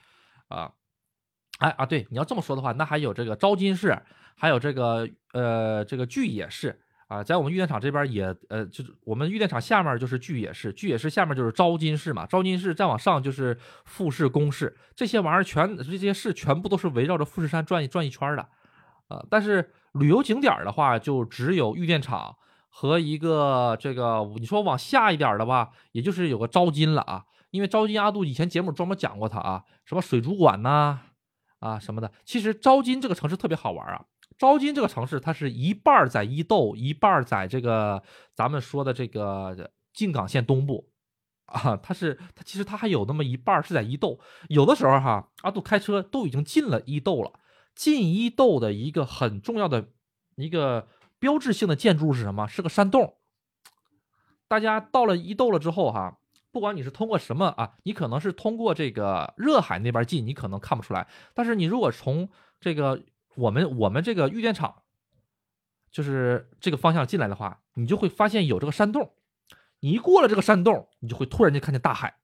[0.49, 0.72] 啊！
[1.57, 3.97] 哎啊，对，你要这么说的话，那还有这个招金市，
[4.36, 18.47] 还有这个呃这个巨野市啊，在我们玉电厂这边也呃，就是我们玉电厂下面就是巨野市，巨野市下面就是招金市嘛，招金市再往上就是富士宫市，这些玩意儿全这些市全部都是围绕着富士山转一转一圈的，
[19.08, 22.36] 呃，但是旅游景点的话，就只有玉电厂
[22.70, 30.99] 和一个这个，你说往下一点的吧，也就是有个招金了啊，因为招金阿杜以前节目专门讲过它啊，什么水族馆呐
[31.60, 34.06] 啊什么的，其实招金这个城市特别好玩啊。
[34.38, 38.03] 招金这个城市，它是一半在伊豆，一半在这个
[38.34, 40.89] 咱们说的这个静冈县东部，
[41.45, 44.20] 啊，它是它其实它还有那么一半是在伊豆。
[44.49, 47.32] 有的时候哈，阿杜开车都已经进了伊豆了。
[47.76, 49.90] 进伊豆的一个很重要的
[50.36, 50.88] 一个
[51.20, 52.48] 标志性的建筑是什么？
[52.48, 53.18] 是个山洞。
[54.48, 56.18] 大家到了伊豆了之后哈，
[56.52, 61.08] 不管你是通过什么啊，你可能是通过这个热海那边进，你可能看不出来。
[61.34, 63.04] 但是你如果从这个
[63.36, 64.84] 我们我们这个玉电厂，
[65.92, 69.14] 就是这个方向进来的话，你就会发现有这个山洞。
[69.82, 72.16] 你一过了这个山洞，你就会突然间看见大海，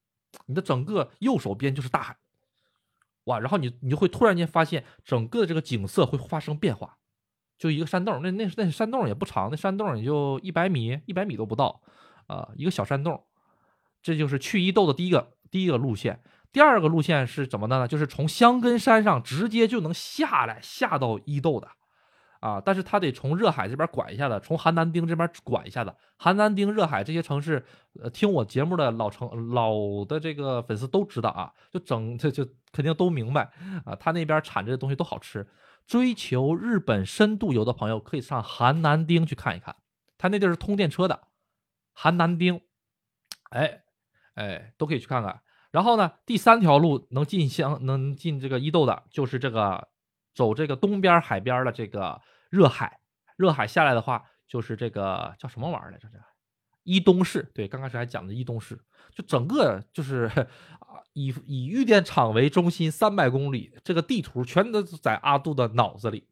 [0.45, 2.17] 你的整个右手边就是大海，
[3.25, 3.39] 哇！
[3.39, 6.97] 然后你你就会突然间发现整个这个景色会发生变化。
[7.57, 11.79] 就一个山洞，那那那山洞也不长，那山洞也就一百米，一百米都不到
[12.25, 13.23] 啊，一个小山洞。
[14.01, 16.23] 这就是去伊豆的第一个第一个路线。
[16.51, 17.87] 第二个路线是怎么的呢？
[17.87, 21.67] 就是从香根山上直接就能下来，下到伊豆的，
[22.41, 25.95] 啊，但是他得从热海这边管一下子，从邯南町这边管一下子。
[26.19, 27.63] 邯南町、热海这些城市，
[28.01, 33.51] 呃，听我节目的老城老的这个粉丝都知道啊，就整这就肯定都明白
[33.85, 35.47] 啊，他那边产这些东西都好吃。
[35.85, 39.75] 追求日本深度游的朋友可以上邯南町去看一看，
[40.17, 41.27] 他那地儿是通电车的，
[41.95, 42.61] 邯南町，
[43.51, 43.83] 哎
[44.33, 45.41] 哎，都可以去看看。
[45.71, 49.87] 然后呢，第三条路能进香能进这个伊豆的，就是这个
[50.41, 52.19] 走这个东边海边的这个
[52.49, 52.99] 热海。
[53.37, 56.07] 热海下来的话，就是这个叫什么玩意儿来着？
[56.11, 56.17] 这
[56.81, 57.51] 伊东市。
[57.53, 58.75] 对，刚开始还讲的伊东市，
[59.13, 60.23] 就整个就是
[60.81, 66.27] 啊，以以玉电厂为中心三百公里，这个地图全都在阿杜的脑子里。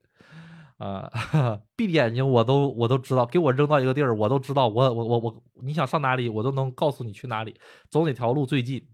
[0.79, 1.07] 啊，
[1.77, 7.59] 闭着眼睛我都我都知道，给我扔到一个地儿，我都知道，我我我我，你想上哪里，我都能告诉你去哪里，
[7.91, 8.87] 走哪条路最近。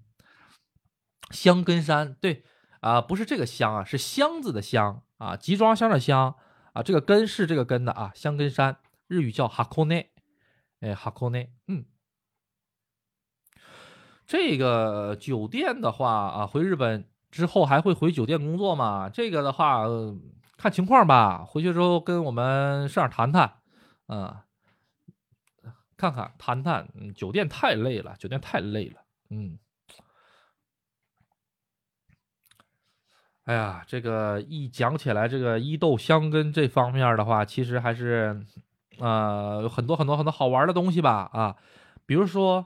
[1.31, 2.43] 香根山，对
[2.81, 6.35] 啊，不是这个香啊，是箱子的箱啊，集装箱的箱
[6.73, 10.11] 啊，这个根是这个根的啊，箱根山，日语叫哈库内，
[10.81, 11.85] 哎，哈库内，嗯，
[14.25, 19.09] 这个酒店的话啊，回日本之后还会回酒店工作吗？
[19.09, 19.85] 这个的话
[20.57, 23.59] 看情况吧，回去之后跟我们社长谈谈，
[24.07, 24.35] 嗯，
[25.95, 29.57] 看看谈谈，嗯，酒店太累了，酒店太累了，嗯。
[33.45, 38.43] 哎呀，这个一讲起来，这个伊豆香根这方面的话，其实还是，
[38.97, 41.55] 呃，有很多很多很多好玩的东西吧，啊，
[42.07, 42.65] 比如说，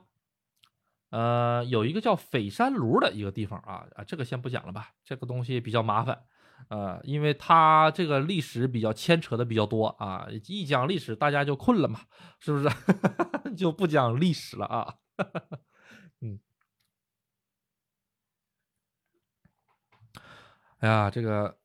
[1.09, 6.17] 呃，有一个叫斐山炉的一个地方啊，啊，这个先不讲了吧，这个东西比较麻烦，
[6.69, 11.99] 呃，因为它这个历史比较牵扯的比较多啊，一讲历史大家就困了嘛，
[12.39, 12.69] 是不是？
[13.57, 14.95] 就不讲历史了啊，
[20.79, 21.57] 哎呀，这个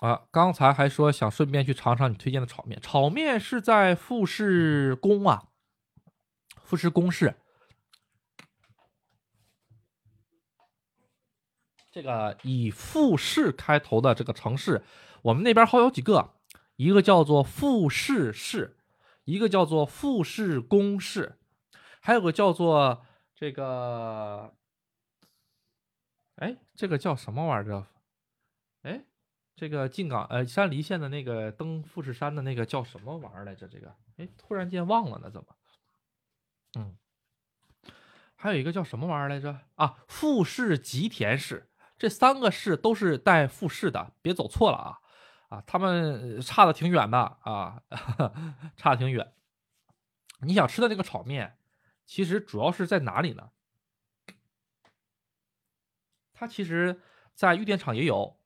[0.00, 2.80] 啊，刚才还说想顺便去尝尝你推荐的炒面。
[2.80, 5.48] 炒面是在富士宫啊，
[6.62, 7.34] 富士宫市。
[11.90, 14.82] 这个以富士开头的这个城市，
[15.22, 16.36] 我们那边好有几个，
[16.76, 18.78] 一个叫做富士市，
[19.24, 21.38] 一个叫做富士宫市，
[22.00, 23.04] 还有个叫做
[23.34, 24.54] 这个，
[26.36, 27.86] 哎，这个叫什么玩意儿？
[29.54, 33.68] 这个静冈呃山梨县的那个登富士山的那个叫什么玩意儿来着？
[33.68, 35.56] 这个哎，突然间忘了呢，怎么？
[36.78, 36.96] 嗯，
[38.34, 39.60] 还有一个叫什么玩意儿来着？
[39.74, 44.98] 啊，富士吉田市，这三个市都是带富士的，别走错了啊！
[45.48, 47.82] 啊，他们差的挺远的啊，
[48.76, 49.34] 差的挺远。
[50.40, 51.58] 你想吃的那个炒面，
[52.04, 53.50] 其实主要是在哪里呢？
[56.32, 57.00] 它其实，
[57.34, 58.40] 在玉电厂也有。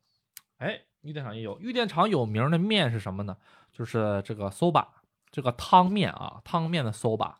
[0.58, 1.58] 哎，玉电厂也有。
[1.60, 3.36] 玉电厂有名的面是什么呢？
[3.72, 4.86] 就是这个 soba，
[5.30, 7.34] 这个汤面啊，汤面的 soba。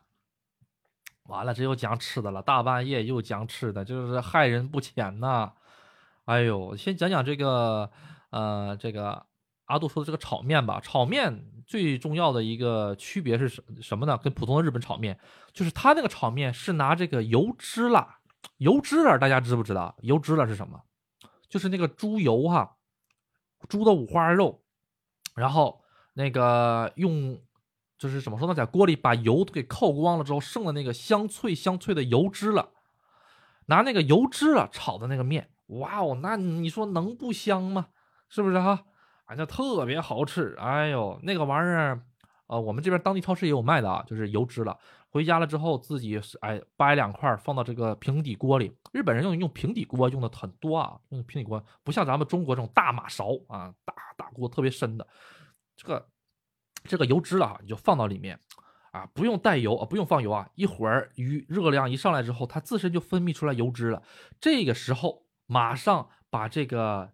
[1.23, 5.51] 完了，这又讲吃的了，大半夜又讲吃的，就是害人不浅呐。
[6.23, 7.91] 哎呦，先讲讲这个，
[8.29, 9.25] 呃，这个
[9.65, 10.79] 阿杜说的这个炒面吧。
[10.79, 14.17] 炒面最重要的一个区别是什什么呢？
[14.17, 15.19] 跟普通的日本炒面，
[15.51, 18.19] 就是它那个炒面是拿这个油脂了，
[18.59, 19.97] 油脂了，大家知不知道？
[20.03, 20.81] 油脂了是什么？
[21.49, 22.76] 就是那个猪油哈。
[23.67, 24.61] 猪的五花肉，
[25.35, 25.81] 然后
[26.13, 27.39] 那个用
[27.97, 32.69] 就是怎么说呢，在锅里把油给扣光了之后，剩的那个香脆香脆的油脂了，
[33.67, 37.87] 拿那个油脂了炒的那个面，哇哦，那你说能不香吗？
[38.29, 38.85] 是不是哈？
[39.25, 42.01] 哎，那特别好吃，哎呦，那个玩意儿，
[42.47, 44.77] 呃，我们这边当地超市也有卖的啊，就是油脂了。
[45.17, 48.71] 回家了之后，自己哎掰两块放到这个平底锅里。
[48.93, 55.07] 日本人用用平底锅用的很多啊，用平底锅不像咱们中国这种大马勺啊，大大锅特别深的。
[55.75, 56.07] 这个
[56.83, 58.39] 这个油脂了，你就放到里面
[58.91, 64.03] 啊，不用带油啊，不用放油啊，一会儿鱼热量一上来之后，它自身就分泌出来油脂了。
[64.39, 67.11] 这个时候马上把这个。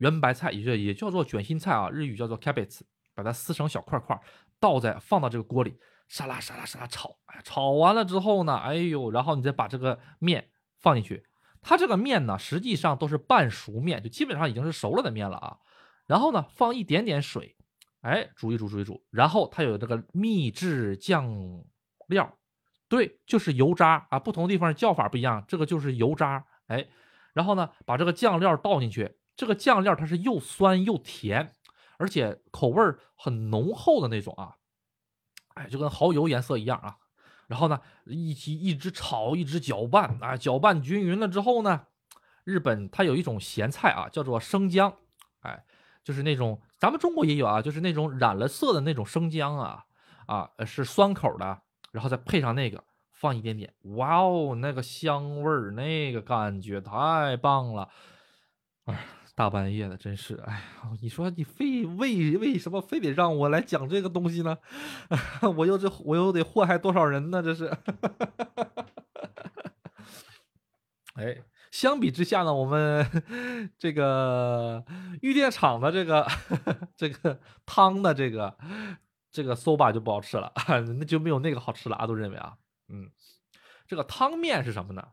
[0.00, 2.80] 圆白菜也就也叫做卷心菜啊，日语叫做 cabbage，
[3.14, 4.18] 把它撕成小块块，
[4.58, 5.78] 倒在放到这个锅里，
[6.10, 11.24] 沙拉沙拉沙拉炒，哎，炒完了之后呢，哎呦，然后你再把这个面放进去，
[11.62, 15.58] 它这个面呢，实际上都是半熟面，就基本上已经是熟了的面了啊。
[16.06, 17.56] 然后呢，放一点点水，
[18.00, 21.32] 哎，煮一煮煮一煮，然后它有这个秘制酱
[22.08, 22.36] 料，
[22.88, 26.88] 对，就是油渣啊，不同地方叫法不一样，这个就是油渣，哎，
[27.34, 29.16] 然后呢，把这个酱料倒进去。
[29.36, 31.54] 这个酱料它是又酸又甜，
[31.98, 32.82] 而且口味
[33.14, 34.56] 很浓厚的那种啊，
[35.60, 36.96] 哎，就跟蚝油颜色一样啊。
[37.46, 41.82] 然后呢，一起一直炒，一直搅拌啊，搅拌均匀了之后呢，
[42.44, 44.94] 日本它有一种咸菜啊，叫做生姜，
[45.40, 45.62] 哎，
[46.02, 49.84] 就是那种咱们中国也有啊，就是那种染了色的那种生姜啊，
[50.24, 51.60] 啊，是酸口的，
[51.92, 52.82] 然后再配上那个，
[53.12, 57.90] 放一点点，哇哦，那个香味儿，那个感觉太棒了，
[58.86, 58.96] 哎。
[59.34, 60.62] 大半夜的，真是哎呀！
[61.00, 64.58] 你说你非为为什么非得让我来讲这个东西呢？
[65.56, 67.42] 我又这我又得祸害多少人呢？
[67.42, 67.72] 这是。
[71.14, 74.84] 哎，相比之下呢，我们这个
[75.22, 76.26] 玉电厂的这个
[76.94, 78.58] 这个汤的这个
[79.30, 80.52] 这个 soba 就不好吃了，
[80.98, 81.96] 那就没有那个好吃了。
[81.96, 82.58] 阿杜认为啊，
[82.88, 83.10] 嗯，
[83.86, 85.08] 这个汤面是什么呢？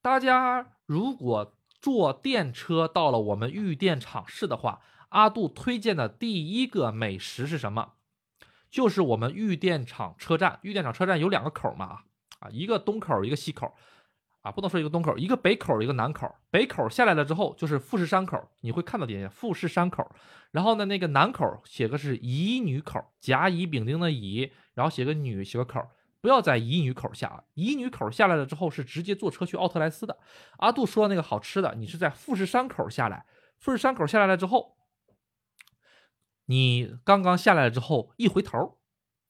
[0.00, 1.54] 大家如果。
[1.84, 4.80] 坐电车到了我们玉电厂市的话，
[5.10, 7.92] 阿杜推荐的第一个美食是什么？
[8.70, 10.60] 就是我们玉电厂车站。
[10.62, 12.04] 玉电厂车站有两个口嘛，
[12.38, 13.74] 啊，一个东口，一个西口，
[14.40, 16.34] 啊，不能说一个东口，一个北口，一个南口。
[16.50, 20.10] 北口下来了之后就是富士山口，你会看到点点富士山口。
[20.52, 25.86] 然后呢，那个南口写个是乙女口，甲乙丙丁的乙，然后写个女，写个口。
[26.24, 30.18] 不要在乙女口下啊，乙女口下来了之后是直接坐车去奥特莱斯的。
[30.56, 33.26] 阿杜说那个好吃的，你是在富士山口下来，
[33.58, 34.78] 富士山口下来了之后，
[36.46, 38.78] 你刚刚下来了之后一回头，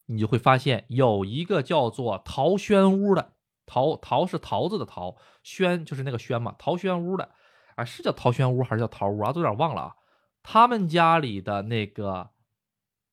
[0.06, 3.32] 你就会发现有一个叫做桃轩屋的，
[3.66, 7.28] 桃桃是桃子的桃，轩就是那个轩嘛，桃轩屋的，
[7.74, 9.32] 啊是叫桃轩屋还是叫桃屋啊？
[9.32, 9.96] 都有点忘了啊。
[10.44, 12.30] 他们家里的那个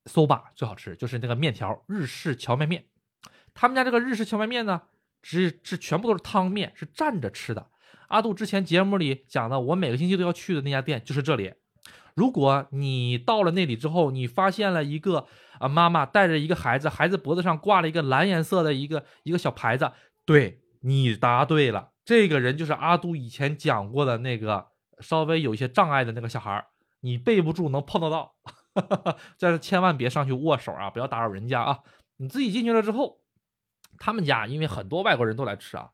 [0.05, 2.85] soba 最好吃，就是那个面条，日式荞麦面。
[3.53, 4.81] 他们家这个日式荞麦面呢，
[5.21, 7.67] 只是全部都是汤面，是蘸着吃的。
[8.07, 11.53] 阿杜之前节目里讲的，我每个星期都要去的那家店就是这里。
[12.13, 15.25] 如果你到了那里之后，你发现了一个
[15.59, 19.89] 啊妈妈带着一个孩子，孩子脖子上挂了一个蓝颜色的一个一个小牌子，
[20.25, 24.67] 对你答对了，这个人就是阿杜以前讲过的那个
[24.99, 26.65] 稍微有一些障碍的那个小孩
[26.99, 28.35] 你备不住能碰得到，
[29.39, 31.79] 但是千万别上去握手啊，不要打扰人家啊。
[32.17, 33.20] 你自己进去了之后。
[33.97, 35.91] 他们家因为很多外国人都来吃啊，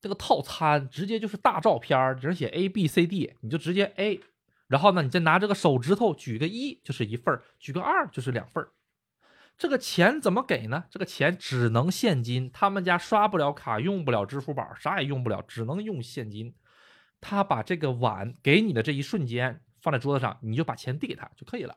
[0.00, 4.20] 这个套餐直接就是大照片，只能写 A B C D，你就直接 A，
[4.66, 8.66] 然后呢，你再拿这个手指头举个一就是一份举个二就是两份
[9.58, 10.84] 这个钱怎么给呢？
[10.90, 16.54] 这个钱只能现金，他们家刷不了卡，用不了支付宝，啥也用不了，只能用现金。
[17.20, 21.76] 他把这个碗给你的这一瞬间放在桌子上，你就把钱递给他就可以了。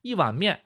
[0.00, 0.62] 一碗面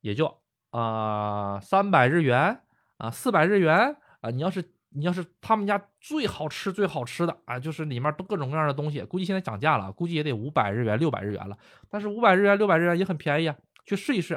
[0.00, 0.40] 也就
[0.70, 2.63] 啊三百日元。
[3.04, 4.30] 啊，四百日元啊！
[4.30, 11.58] 你要是你要是他们家最好吃最好吃的啊，就是里面都各种各样的东西，估计现在涨价了，估计也得五百日元、六百日元了。
[11.90, 14.36] 但是五百日元、六百日元也很便宜啊，去试一试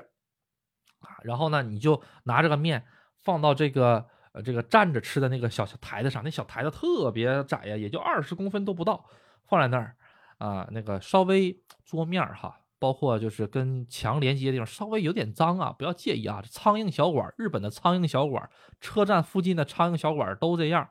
[1.00, 1.16] 啊。
[1.24, 2.84] 然后呢，你就拿这个面
[3.24, 9.06] 放到这个呃这个站着吃的那个小小台子上，那小台子特别窄呀，也就二十公分都不到，
[9.46, 9.96] 放在那儿
[10.40, 12.60] 啊，那个稍微桌面哈。
[12.80, 16.44] 包括就是跟墙连接的地方稍微有点脏啊，不要介意啊。
[16.48, 18.48] 苍蝇小馆，日本的苍蝇小馆，
[18.80, 20.88] 车站附近的苍蝇小馆都这样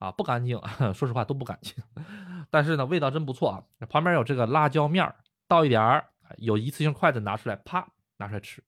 [0.00, 0.60] 啊，不干净。
[0.92, 1.74] 说实话都不干净，
[2.50, 3.62] 但是呢，味道真不错啊。
[3.88, 5.14] 旁边有这个辣椒面
[5.46, 6.08] 倒一点儿，
[6.38, 8.64] 有一次性筷子拿出来，啪拿出来吃。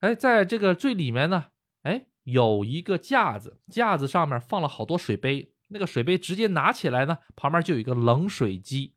[0.00, 1.46] 哎，在这个最里面呢，
[1.82, 8.94] 哎，有一个架子，架子上面放了好多水杯，那个水杯直接拿起来呢，旁边就有一个冷水机，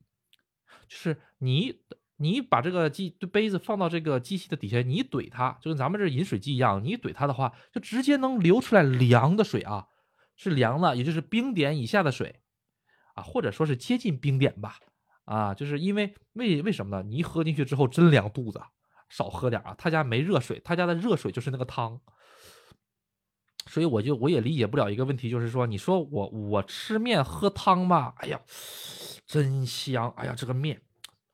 [0.88, 1.80] 就是你。
[2.20, 9.88] 你把这个机杯子放到这个机器的底下，你怼它，就跟咱们这饮水机一样，你怼它的话，就直接能流出来凉的水啊，
[10.36, 12.42] 是凉的，也就是冰点以下的水
[13.16, 14.78] 啊，或者说是接近冰点吧。
[15.26, 17.04] 啊，就是因为为为什么呢？
[17.08, 18.60] 你一喝进去之后真凉肚子，
[19.10, 19.76] 少喝点啊。
[19.78, 22.02] 他家没热水，他家的热水就是那个汤，
[23.68, 28.42] 所以我就我也理解不了一个问题，就是说，你说我我吃面喝汤吧，哎呀，
[29.28, 30.82] 真香，哎呀这个面，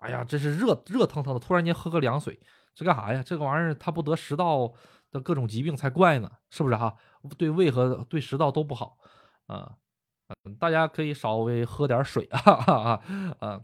[0.05, 2.39] 哎呀这是热热腾腾的，突然间喝个凉水，
[2.75, 3.23] 这干啥呀？
[3.25, 4.71] 这个玩意儿它不得食道
[5.09, 6.95] 的各种疾病才怪呢，是不是哈？
[7.39, 8.99] 对胃和对食道都不好
[9.47, 9.77] 啊，
[10.59, 13.01] 大家可以稍微喝点水啊啊
[13.41, 13.61] 啊。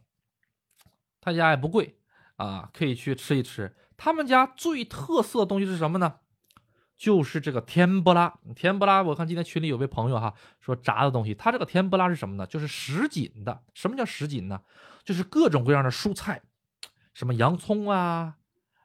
[1.22, 2.00] 他家也不贵
[2.38, 3.76] 啊，可以去吃一吃。
[3.96, 6.16] 他们家最特色的东西是什么呢？
[7.02, 8.32] 就是这个甜不拉。
[8.56, 11.34] 甜不拉，我看今天群里有位朋友哈说炸的东西。
[11.34, 12.46] 他这个甜不拉是什么呢？
[12.46, 13.64] 就是什锦的。
[13.74, 14.62] 什么叫什锦呢？
[15.04, 16.44] 就是各种各样的蔬菜，
[17.16, 18.36] 什么洋葱啊，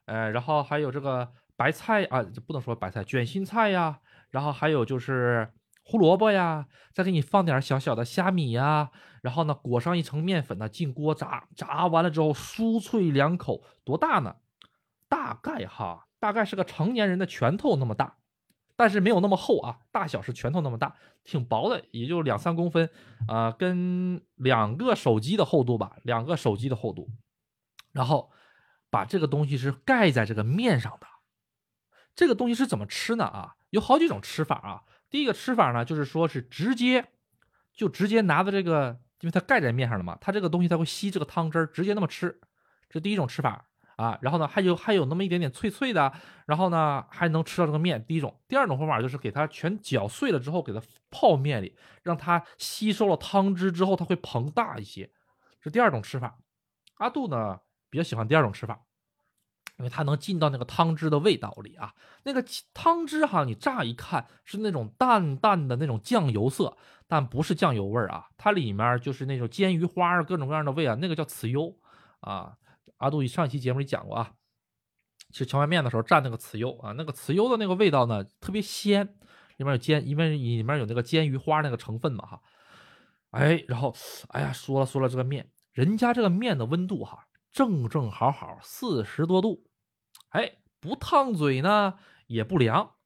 [0.06, 3.98] 呃，然后还有这个白菜啊，不能说白菜，卷心菜呀，
[4.30, 5.52] 然后还有就是。
[5.88, 8.90] 胡萝卜呀，再给你放点小小的虾米呀，
[9.22, 14.34] 然后呢裹上一层面粉呢，进锅炸，炸完了之后酥脆两口，多大呢？
[15.08, 18.16] 大概哈，大概是个成年人的拳头那么大，
[18.74, 22.90] 但是没有那么厚啊，大小是拳头那么大，挺薄的，也就两三公分，
[23.28, 27.08] 啊，跟两个手机的厚度吧，两个手机的厚度，
[27.92, 28.32] 然后
[28.90, 31.06] 把这个东西是盖在这个面上的，
[32.16, 33.24] 这个东西是怎么吃呢？
[33.26, 34.82] 啊，有好几种吃法啊。
[35.08, 37.06] 第一个吃法呢，就是说是直接
[37.72, 42.40] 就直接拿着这个，因为它盖在面上了嘛，它这个东西它会吸这个汤汁儿，直接那么吃，
[42.90, 44.16] 这第一种吃法啊。
[44.22, 46.12] 然后呢，还有还有那么一点点脆脆的，
[46.46, 48.04] 然后呢还能吃到这个面。
[48.06, 50.80] 第一种，第二种方法就是给它全搅碎了之后，给它
[51.10, 55.10] 泡面里，让它吸收了汤汁之后，它会膨大一些。
[55.60, 56.38] 这第二种吃法，
[56.98, 57.58] 阿杜呢
[57.90, 58.80] 比较喜欢第二种吃法。
[59.78, 61.92] 因为它能进到那个汤汁的味道里啊，
[62.22, 62.42] 那个
[62.72, 66.74] 汤汁哈，你乍一看是那种淡淡的那种酱油色，
[67.06, 71.76] 但不是酱油味儿啊，它里面就是那种煎鱼花，各种各样的味啊，那个叫豉油
[72.20, 72.56] 啊。
[72.98, 74.32] 阿杜上一期节目里讲过啊，
[75.32, 79.06] 吃荞麦面的时候蘸那个豉油啊，那个豉油的那个味道呢特别鲜，
[79.56, 82.42] 里面有煎，因为里面有那个煎鱼花那个成分嘛哈。
[83.30, 83.94] 哎，然后
[84.28, 87.26] 哎呀，说了说了这个面，人家这个面的温度哈。
[87.52, 89.64] 正正好好四十多度，
[90.28, 91.94] 哎，不烫嘴呢，
[92.26, 92.96] 也不凉。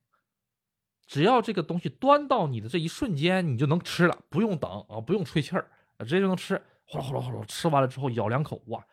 [1.06, 5.70] 只要这个东西端到你的这一瞬间，你就能吃了，不用等啊，不用吹气儿，
[6.00, 6.60] 直接就能吃。
[6.84, 8.84] 哗啦哗啦哗啦，吃完了之后咬两口，哇！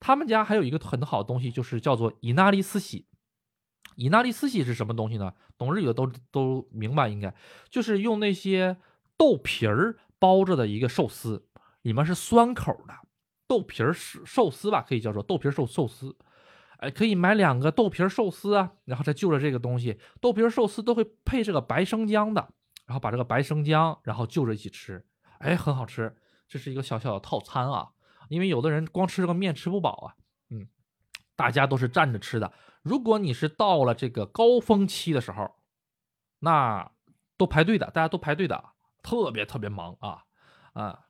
[0.00, 3.06] 他们家还有一个很好的东西，就是叫做伊纳利斯喜。
[3.96, 5.34] 伊纳利斯喜是什么东西呢？
[5.56, 7.34] 懂日语的都都明白，应该
[7.68, 8.76] 就是用那些
[9.16, 11.48] 豆皮儿包着的一个寿司，
[11.82, 12.94] 里面是酸口的。
[13.48, 16.14] 豆皮儿寿寿司吧，可以叫做豆皮儿寿寿司，
[16.76, 22.46] 哎，可以买两个豆皮儿寿司啊，然后再就着这个东西，豆皮儿寿司都会配这个白生姜的，
[22.86, 25.04] 然后把这个白生姜，然后就着一起吃，
[25.38, 26.14] 哎，很好吃，
[26.46, 27.88] 这是一个小小的套餐啊，
[28.28, 30.14] 因为有的人光吃这个面吃不饱啊，
[30.50, 30.68] 嗯，
[31.36, 32.52] 大家都是站着吃的，
[32.82, 35.56] 如果你是到了这个高峰期的时候，
[36.40, 36.90] 那
[37.36, 38.72] 都排队的，大家都排队的，
[39.02, 40.24] 特别特别忙啊，
[40.72, 41.06] 啊，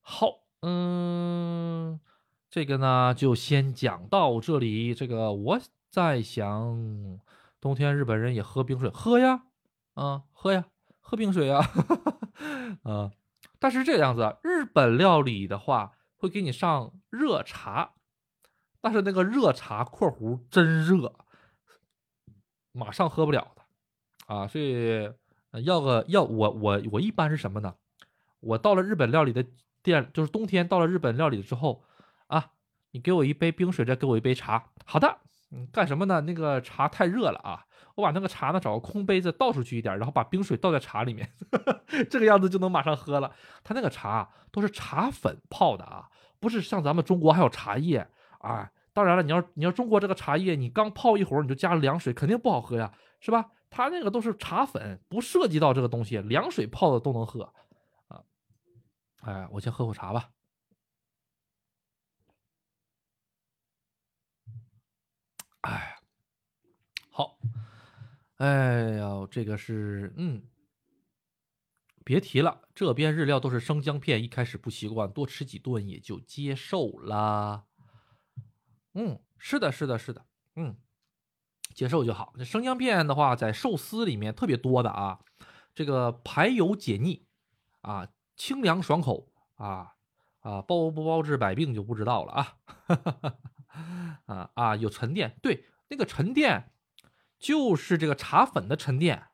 [0.00, 0.44] 好。
[0.66, 2.00] 嗯，
[2.48, 4.94] 这个呢就先讲到这里。
[4.94, 7.20] 这个我在想，
[7.60, 9.44] 冬天日本人也喝冰水，喝呀，
[9.92, 10.64] 啊，喝呀，
[11.00, 11.60] 喝冰水呀，
[12.84, 13.12] 啊。
[13.64, 17.92] 但是这个样子，日本料理的话会给你上热茶，
[18.82, 21.14] 但是那个热茶（括弧真热），
[22.72, 23.62] 马上喝不了的
[24.34, 24.46] 啊。
[24.46, 25.10] 所以
[25.64, 27.74] 要个要我我我一般是什么呢？
[28.40, 29.42] 我到了日本料理的。
[29.82, 31.84] 店就是冬天到了日本料理之后，
[32.28, 32.52] 啊，
[32.92, 34.70] 你给我一杯冰水，再给我一杯茶。
[34.86, 35.18] 好的，
[35.50, 36.20] 嗯，干什么呢？
[36.22, 37.64] 那个茶太热了啊，
[37.94, 41.30] 我把那个茶呢找个空杯子倒出去一点，然后把冰水倒在茶里面，
[42.10, 43.32] 这个样子就能马上喝了。
[43.62, 46.08] 他那个茶都是茶粉泡的啊，
[46.40, 48.70] 不是像咱们中国还有茶叶啊。
[48.92, 53.50] 当然了，你要你要中国这个茶叶，你刚泡一会儿你就加了凉水，肯定不好喝呀，是吧？
[53.68, 57.52] 他那个都是茶粉，不涉及到这个东西，凉水泡的都能喝。
[58.08, 58.22] 啊
[59.22, 60.28] 哎，我先喝口茶吧。
[65.64, 65.96] 哎，
[67.10, 67.38] 好。
[68.36, 70.42] 哎呀，这个是嗯，
[72.04, 77.64] 别提了，这边日料都是生姜片，一开始不习惯，多吃几顿也就接受了。
[78.94, 80.24] 嗯，是的，是的，是的，
[80.56, 80.76] 嗯，
[81.74, 82.32] 接受就好。
[82.36, 85.20] 这生姜片的话，在寿司里面特别多的啊，
[85.74, 87.26] 这个排油解腻
[87.82, 88.08] 啊。
[88.36, 89.94] 清凉爽口啊
[90.40, 92.58] 啊，包不包治百病就不知道了啊。
[94.26, 96.72] 啊啊，有沉淀，对，那个沉淀
[97.38, 99.28] 就是这个茶粉的沉淀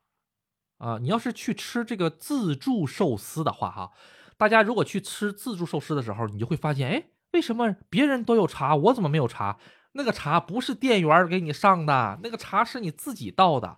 [0.77, 0.97] 啊。
[0.99, 3.91] 你要是去吃这个自助寿司的话，哈，
[4.37, 9.57] 大家如果去吃自助寿司的时候，你就会发现，哎，为什么别人都有茶，我怎么没有茶？
[9.93, 13.77] 那个茶不是店员给你上的，那个茶是你自己倒的。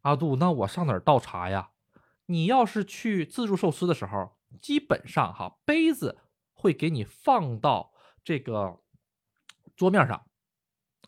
[0.00, 1.70] 阿杜，那我上哪儿倒茶呀？
[2.26, 6.18] 你要是去自助寿司的时候，基本上哈杯子
[6.52, 7.92] 会给你放到
[8.24, 8.78] 这个
[9.76, 10.22] 桌面上，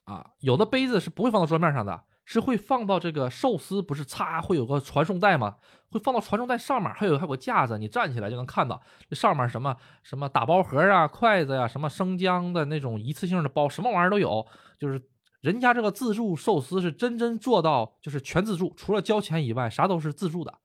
[0.05, 5.57] 啊，有的杯子是不会放到桌面上的，是会放到这个寿司不是擦会有个传送带吗？
[5.91, 14.45] 会放到传送带上面，还有还有个架子，你站起来就能看到这上面什么什么打包盒啊、筷子呀、什么生姜的那种一次性的包，什么玩意儿都有，
[14.79, 15.01] 就是
[15.41, 20.59] 人家这个自助寿司是真真做到就是全自助，除了交钱以外，啥都是自助的。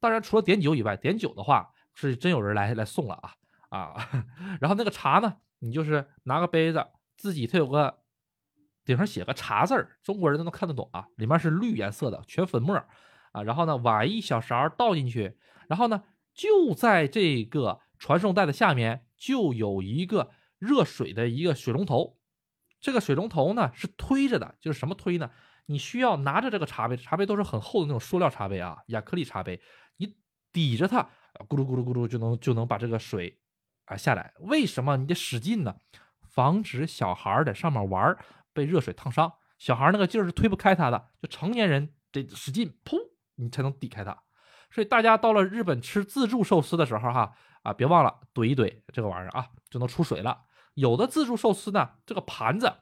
[0.00, 3.30] 当然，除了点酒以外，点酒的话是真有人来来送了啊
[3.70, 3.94] 啊！
[4.60, 6.84] 然后那个茶呢，你就是拿个杯子，
[7.16, 8.02] 自己它有个
[8.84, 12.76] 顶上写个茶字儿，中国人都能看得懂啊，里面是绿颜色的，全粉末
[13.32, 13.42] 啊。
[13.42, 15.36] 然后呢，挖一小勺倒进去，
[15.68, 16.04] 然后呢，
[16.34, 22.18] 就在这个传送带的下面就有一个热水的一个水龙头，
[22.80, 25.30] 这个水龙头呢是推着的，就是什么推呢？
[25.66, 29.58] 你需要拿着这个茶杯，茶杯都是很厚的那种塑料茶杯啊，亚克力茶杯。
[29.96, 30.14] 你
[30.52, 31.08] 抵着它，
[31.48, 33.40] 咕噜咕噜咕噜就能就能把这个水
[33.86, 34.34] 啊下来。
[34.40, 35.74] 为什么你得使劲呢？
[36.34, 38.16] 防止小孩在上面玩
[38.52, 39.32] 被热水烫伤。
[39.58, 42.96] 小孩那个劲儿是推不开它的，就成年人得使劲，噗，
[43.36, 44.18] 你才能抵开它。
[44.70, 47.32] 所以大家到了日本吃自助寿司的时候，哈
[47.62, 50.42] 啊，别忘了怼一怼这个玩意儿啊，就能出水了。
[50.74, 52.72] 有的自助寿司呢，这个盘子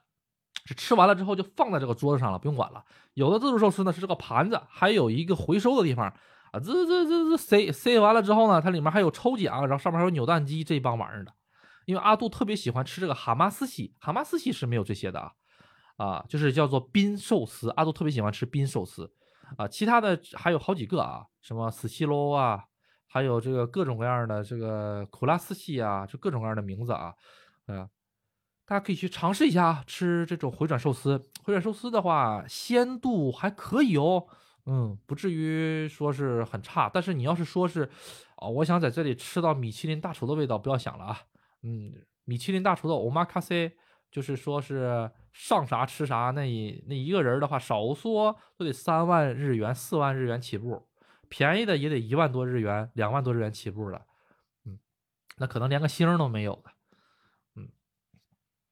[0.65, 2.83] 是吃完了之后就放在这个桌子上了，不用管了。
[3.13, 6.07] 有的自助寿司呢是这个盘子还有一个回收的地方。
[6.51, 11.31] 啊，这这这这塞塞完了之后呢，它里面还有抽奖，然后上面还有扭蛋机这帮玩意儿的。
[11.85, 15.31] 因为阿杜特别喜欢吃这个蛤蟆斯西，蛤蟆斯西是没有这些的啊，
[15.97, 17.69] 啊，就是叫做冰寿司。
[17.71, 19.11] 阿杜特别喜欢吃冰寿司
[19.57, 22.63] 啊，其他的还有好几个啊，什么斯西罗啊，
[23.07, 27.13] 还有这个各种各样的这个苦拉斯西啊，就各种各样的名字啊，
[27.67, 27.87] 嗯，
[28.65, 31.17] 大家可以去尝试一下吃这种回转寿司。
[31.43, 34.25] 回转寿司的话，鲜度还可以哦。
[34.65, 37.89] 嗯，不至于说是很差，但是你要是说是，
[38.37, 41.19] 哦，我想在这里吃到米其林大厨的味道，不要想了啊。
[41.63, 41.93] 嗯，
[42.25, 43.71] 米其林大厨的欧玛卡西，
[44.11, 50.87] 就是说是上啥吃啥，那一那一个人的话，少说都得三万日元、四万日元起步，
[51.29, 54.05] 便宜的也得一万多日元、两万多日元起步了。
[54.65, 54.77] 嗯，
[55.37, 56.71] 那可能连个星都没有的。
[57.55, 57.69] 嗯，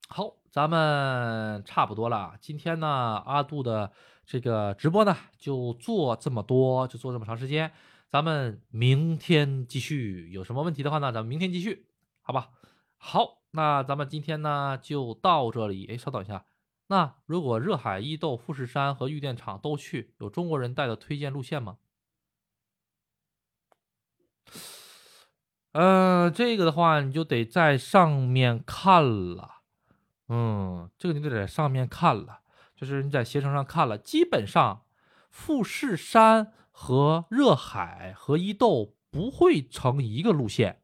[0.08, 2.36] 好，咱们差不多了。
[2.40, 2.88] 今天呢，
[3.26, 3.92] 阿杜的。
[4.24, 7.70] 这个直播呢，就做这么多，就做这么长时间。
[8.08, 11.88] 咱们明天继续，有什么问题的话呢，咱们明天继续，
[12.22, 12.50] 好吧？
[13.04, 15.88] 好，那咱们今天呢就到这里。
[15.88, 16.46] 哎，稍等一下，
[16.86, 21.78] 那如果热海、伊豆、富士山和玉电厂都去，有中国人带的推荐路线吗？
[25.72, 29.62] 呃，这个的话，你就得在上面看了。
[30.30, 32.42] 嗯，这个你得在上面看了。
[32.76, 34.86] 就是你在携程上看了，基本上
[35.32, 40.84] 富士山和热海和伊豆不会成一个路线，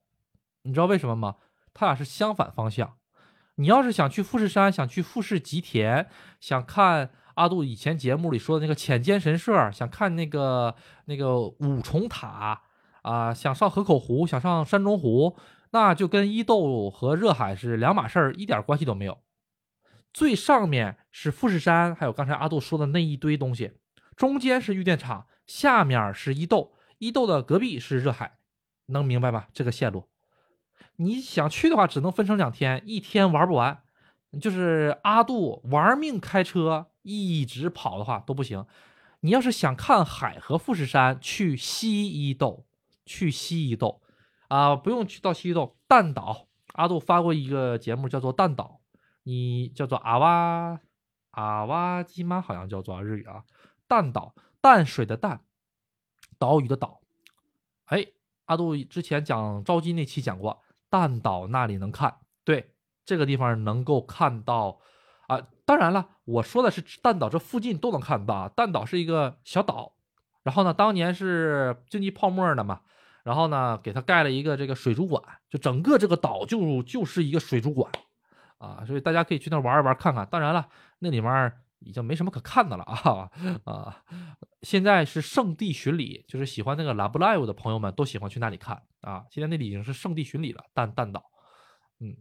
[0.64, 1.36] 你知道为什么吗？
[1.78, 2.98] 它俩是相反方向。
[3.56, 6.08] 你要是想去富士山，想去富士吉田，
[6.40, 10.76] 想看阿杜以前节目里说的那个浅间神社，想看那个
[11.06, 12.62] 那个五重塔
[13.04, 15.38] 啊，想上河口湖，想上山中湖，
[15.70, 19.20] 那就跟伊豆和热海是两码事儿，一点关系都没有。
[20.14, 23.74] 最上面是富士山，还有刚才阿杜说的那一堆东西，
[24.16, 28.38] 中间是玉电厂，下面是伊豆，伊豆的隔壁是热海，
[28.88, 29.48] 能明白吧？
[29.54, 30.08] 这个线路，
[30.98, 33.82] 你想去的话，只能分成两天，一天玩不完。
[34.42, 38.66] 就是阿杜玩命开车，一直跑的话都不行。
[39.22, 42.66] 你要是想看海和富士山，去西伊豆，
[43.06, 44.02] 去西伊豆，
[44.50, 46.48] 啊，不用去到西伊豆，淡岛。
[46.74, 48.82] 阿杜发过一个节目，叫做淡岛。
[49.24, 50.80] 你叫做阿哇
[51.32, 52.42] 阿哇基吗？
[52.42, 53.44] 好像叫做日语啊，
[53.88, 55.42] 淡岛淡水的淡，
[56.38, 57.02] 岛屿的岛。
[57.86, 58.06] 哎，
[58.46, 62.74] 阿杜之前讲招金那期讲过，弹岛那里能看，对，
[63.06, 64.80] 这个地方能够看到
[65.28, 65.42] 啊。
[65.66, 68.34] 当然了，我说的是弹岛这附近都能看到。
[68.34, 68.50] 啊。
[68.56, 69.94] 弹岛是一个小岛，
[70.44, 72.82] 然后呢，当年是经济泡沫的嘛，
[73.24, 77.92] 然后呢，给它盖了一个这个水族馆，就整个这个岛就就是一个水族馆。
[78.60, 80.26] 啊，所以大家可以去那玩一玩看看。
[80.32, 80.68] 当然了，
[81.00, 83.30] 那里面已经没什么可看的了啊
[83.66, 84.04] 啊！
[84.64, 89.26] 现在是圣地巡礼，就是喜欢那个 Love Live 的朋友们都喜欢去那里看啊。
[89.32, 91.24] 现在那里已经是圣地巡礼了，淡淡岛。
[92.00, 92.18] 嗯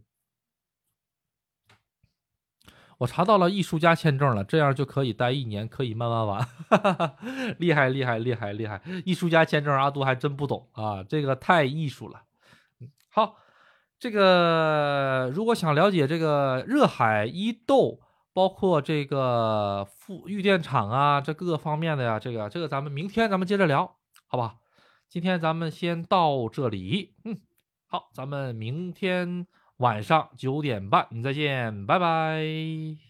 [2.99, 6.47] 我查到了艺术家签证了，这样就可以待一年，可以慢慢玩，
[7.59, 8.81] 厉害厉害厉害厉害！
[9.05, 12.23] 艺术家签证阿杜还真不懂啊，这个太艺术了。
[13.11, 13.35] 好，
[13.99, 17.99] 这个如果想了解这个热海伊豆，
[18.33, 23.95] 包括这个富玉电厂啊，这各个方面的呀，这个这个咱们明天咱们接着聊，
[24.25, 24.55] 好吧？
[25.09, 27.37] 今天咱们先到这里，嗯，
[27.85, 29.47] 好，咱们明天。
[29.77, 33.06] 晚上九点半，再见，拜拜。